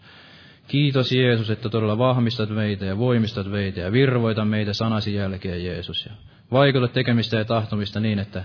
Kiitos 0.68 1.12
Jeesus, 1.12 1.50
että 1.50 1.70
todella 1.70 1.98
vahvistat 1.98 2.50
meitä 2.50 2.86
ja 2.86 2.98
voimistat 2.98 3.48
meitä 3.52 3.80
ja 3.80 3.92
virvoita 3.92 4.46
meitä 4.46 4.74
sanasi 4.74 5.14
jälkeen 5.16 5.66
Jeesus. 5.66 6.06
Ja 6.06 6.12
vaikuta 6.52 6.88
tekemistä 6.88 7.38
ja 7.38 7.46
tahtomista 7.46 8.00
niin, 8.00 8.20
että 8.20 8.44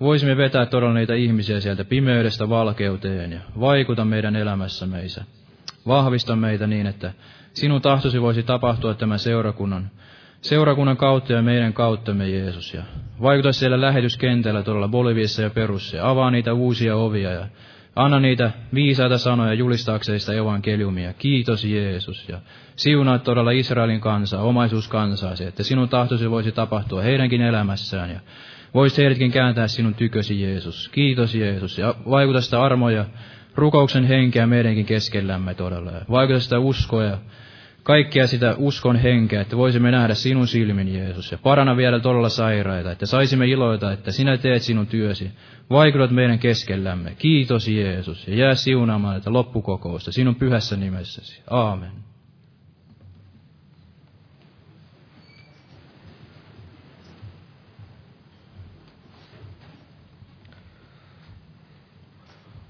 voisimme 0.00 0.36
vetää 0.36 0.66
todella 0.66 0.94
niitä 0.94 1.14
ihmisiä 1.14 1.60
sieltä 1.60 1.84
pimeydestä 1.84 2.48
valkeuteen 2.48 3.32
ja 3.32 3.40
vaikuta 3.60 4.04
meidän 4.04 4.36
elämässä 4.36 4.86
meissä. 4.86 5.24
Vahvista 5.86 6.36
meitä 6.36 6.66
niin, 6.66 6.86
että 6.86 7.12
sinun 7.52 7.82
tahtosi 7.82 8.22
voisi 8.22 8.42
tapahtua 8.42 8.94
tämän 8.94 9.18
seurakunnan, 9.18 9.90
seurakunnan 10.40 10.96
kautta 10.96 11.32
ja 11.32 11.42
meidän 11.42 11.72
kauttamme 11.72 12.28
Jeesus. 12.28 12.74
Ja 12.74 12.82
vaikuta 13.22 13.52
siellä 13.52 13.80
lähetyskentällä 13.80 14.62
todella 14.62 14.88
Boliviassa 14.88 15.42
ja 15.42 15.50
Perussa 15.50 15.96
ja 15.96 16.08
avaa 16.08 16.30
niitä 16.30 16.52
uusia 16.52 16.96
ovia 16.96 17.30
ja 17.30 17.46
Anna 17.96 18.20
niitä 18.20 18.50
viisaita 18.74 19.18
sanoja 19.18 19.54
julistaakseen 19.54 20.20
sitä 20.20 20.32
evankeliumia. 20.32 21.12
Kiitos 21.12 21.64
Jeesus. 21.64 22.28
Ja 22.28 22.40
siunaa 22.76 23.18
todella 23.18 23.50
Israelin 23.50 24.00
kansaa, 24.00 24.42
omaisuuskansaasi, 24.42 25.44
että 25.44 25.62
sinun 25.62 25.88
tahtosi 25.88 26.30
voisi 26.30 26.52
tapahtua 26.52 27.02
heidänkin 27.02 27.42
elämässään. 27.42 28.10
Ja 28.10 28.20
voisi 28.74 29.02
heidätkin 29.02 29.32
kääntää 29.32 29.68
sinun 29.68 29.94
tykösi 29.94 30.42
Jeesus. 30.42 30.88
Kiitos 30.88 31.34
Jeesus. 31.34 31.78
Ja 31.78 31.94
vaikuta 32.10 32.40
sitä 32.40 32.62
armoja, 32.62 33.04
rukouksen 33.54 34.04
henkeä 34.04 34.46
meidänkin 34.46 34.86
keskellämme 34.86 35.54
todella. 35.54 35.92
Vaikuta 36.10 36.40
sitä 36.40 36.58
uskoa 36.58 37.04
ja 37.04 37.18
kaikkia 37.84 38.26
sitä 38.26 38.54
uskon 38.58 38.96
henkeä, 38.96 39.40
että 39.40 39.56
voisimme 39.56 39.90
nähdä 39.90 40.14
sinun 40.14 40.46
silmin, 40.48 40.94
Jeesus, 40.94 41.32
ja 41.32 41.38
parana 41.38 41.76
vielä 41.76 42.00
todella 42.00 42.28
sairaita, 42.28 42.92
että 42.92 43.06
saisimme 43.06 43.46
iloita, 43.46 43.92
että 43.92 44.12
sinä 44.12 44.36
teet 44.36 44.62
sinun 44.62 44.86
työsi, 44.86 45.30
vaikutat 45.70 46.10
meidän 46.10 46.38
keskellämme. 46.38 47.14
Kiitos 47.18 47.68
Jeesus, 47.68 48.28
ja 48.28 48.34
jää 48.34 48.54
siunaamaan 48.54 49.20
tätä 49.20 49.32
loppukokousta 49.32 50.12
sinun 50.12 50.34
pyhässä 50.34 50.76
nimessäsi. 50.76 51.42
Aamen. 51.50 51.92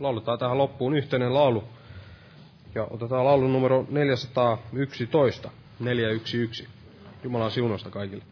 Lauletaan 0.01 0.39
tähän 0.39 0.59
loppuun 0.59 0.97
yhteinen 0.97 1.35
laulu. 1.35 1.65
Ja 2.75 2.87
otetaan 2.91 3.25
laulun 3.25 3.53
numero 3.53 3.87
411, 3.91 5.51
411. 5.79 6.69
Jumalan 7.25 7.51
siunosta 7.51 7.91
kaikille. 7.91 8.25